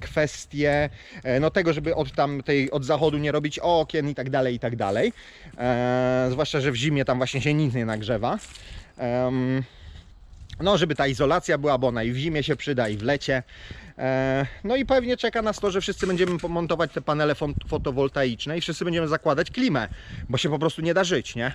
kwestie 0.00 0.90
no 1.40 1.50
tego, 1.50 1.72
żeby 1.72 1.94
od 1.94 2.12
tam 2.12 2.42
tej, 2.42 2.70
od 2.70 2.84
zachodu 2.84 3.18
nie 3.18 3.32
robić 3.32 3.58
okien 3.58 4.08
i 4.08 4.14
tak 4.14 4.30
dalej, 4.30 4.54
i 4.54 4.58
tak 4.58 4.76
dalej. 4.76 5.12
Zwłaszcza, 6.30 6.60
że 6.60 6.72
w 6.72 6.76
zimie 6.76 7.04
tam 7.04 7.18
właśnie 7.18 7.40
się 7.40 7.54
nic 7.54 7.74
nie 7.74 7.86
nagrzewa. 7.86 8.38
No, 10.60 10.78
żeby 10.78 10.94
ta 10.94 11.06
izolacja 11.06 11.58
była, 11.58 11.78
bo 11.78 11.88
ona 11.88 12.02
i 12.02 12.12
w 12.12 12.16
zimie 12.16 12.42
się 12.42 12.56
przyda, 12.56 12.88
i 12.88 12.96
w 12.96 13.02
lecie. 13.02 13.42
E, 13.98 14.46
no 14.64 14.76
i 14.76 14.86
pewnie 14.86 15.16
czeka 15.16 15.42
nas 15.42 15.60
to, 15.60 15.70
że 15.70 15.80
wszyscy 15.80 16.06
będziemy 16.06 16.36
montować 16.48 16.92
te 16.92 17.02
panele 17.02 17.34
fotowoltaiczne 17.68 18.58
i 18.58 18.60
wszyscy 18.60 18.84
będziemy 18.84 19.08
zakładać 19.08 19.50
klimę, 19.50 19.88
bo 20.28 20.38
się 20.38 20.50
po 20.50 20.58
prostu 20.58 20.82
nie 20.82 20.94
da 20.94 21.04
żyć, 21.04 21.34
nie? 21.34 21.52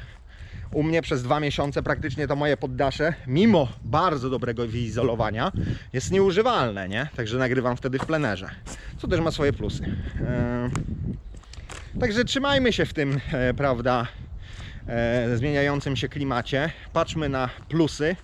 U 0.72 0.84
mnie 0.84 1.02
przez 1.02 1.24
dwa 1.24 1.40
miesiące 1.40 1.84
praktycznie 1.84 2.28
to 2.28 2.36
moje 2.36 2.58
poddasze, 2.58 3.14
mimo 3.28 3.68
bardzo 3.84 4.30
dobrego 4.30 4.68
wyizolowania, 4.68 5.52
jest 5.94 6.12
nieużywalne, 6.12 6.90
nie? 6.90 7.08
Także 7.16 7.38
nagrywam 7.38 7.78
wtedy 7.78 8.00
w 8.00 8.06
plenerze, 8.06 8.50
co 8.98 9.08
też 9.08 9.20
ma 9.20 9.32
swoje 9.32 9.54
plusy. 9.54 9.96
E, 10.22 10.70
Także 12.00 12.26
trzymajmy 12.26 12.74
się 12.74 12.86
w 12.86 12.94
tym, 12.94 13.20
e, 13.32 13.54
prawda, 13.54 14.08
zmieniającym 15.36 15.96
się 15.96 16.10
klimacie. 16.10 16.72
Patrzmy 16.94 17.30
na 17.30 17.50
plusy 17.70 18.16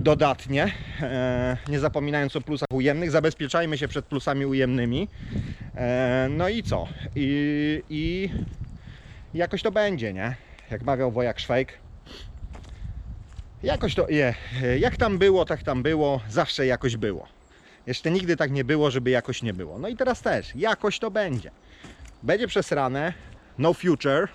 dodatnie, 0.00 0.72
e, 1.02 1.56
nie 1.68 1.80
zapominając 1.80 2.36
o 2.36 2.40
plusach 2.40 2.68
ujemnych. 2.72 3.10
Zabezpieczajmy 3.10 3.78
się 3.78 3.88
przed 3.88 4.04
plusami 4.04 4.46
ujemnymi. 4.46 5.08
E, 5.76 6.28
no 6.30 6.48
i 6.48 6.62
co? 6.62 6.88
I, 7.16 7.82
I 7.90 8.30
jakoś 9.34 9.62
to 9.62 9.70
będzie, 9.70 10.12
nie? 10.12 10.36
Jak 10.70 10.82
mawiał 10.82 11.12
Wojak 11.12 11.40
Szwajk. 11.40 11.72
Jakoś 13.62 13.94
to, 13.94 14.08
je, 14.08 14.34
jak 14.78 14.96
tam 14.96 15.18
było, 15.18 15.44
tak 15.44 15.62
tam 15.62 15.82
było, 15.82 16.20
zawsze 16.28 16.66
jakoś 16.66 16.96
było. 16.96 17.28
Jeszcze 17.86 18.10
nigdy 18.10 18.36
tak 18.36 18.50
nie 18.50 18.64
było, 18.64 18.90
żeby 18.90 19.10
jakoś 19.10 19.42
nie 19.42 19.54
było. 19.54 19.78
No 19.78 19.88
i 19.88 19.96
teraz 19.96 20.22
też, 20.22 20.56
jakoś 20.56 20.98
to 20.98 21.10
będzie. 21.10 21.50
Będzie 22.22 22.46
przesrane, 22.46 23.12
no 23.58 23.74
future, 23.74 24.28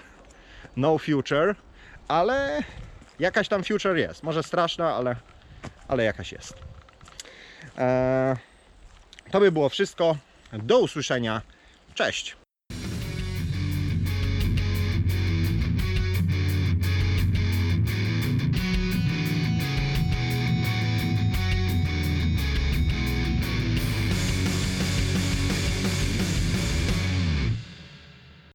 no 0.77 0.97
future, 0.97 1.55
ale 2.07 2.63
jakaś 3.19 3.47
tam 3.47 3.63
future 3.63 3.97
jest. 3.97 4.23
Może 4.23 4.43
straszna, 4.43 4.95
ale, 4.95 5.15
ale 5.87 6.03
jakaś 6.03 6.31
jest. 6.31 6.53
Eee, 7.77 8.35
to 9.31 9.39
by 9.39 9.51
było 9.51 9.69
wszystko. 9.69 10.17
Do 10.53 10.79
usłyszenia. 10.79 11.41
Cześć. 11.93 12.35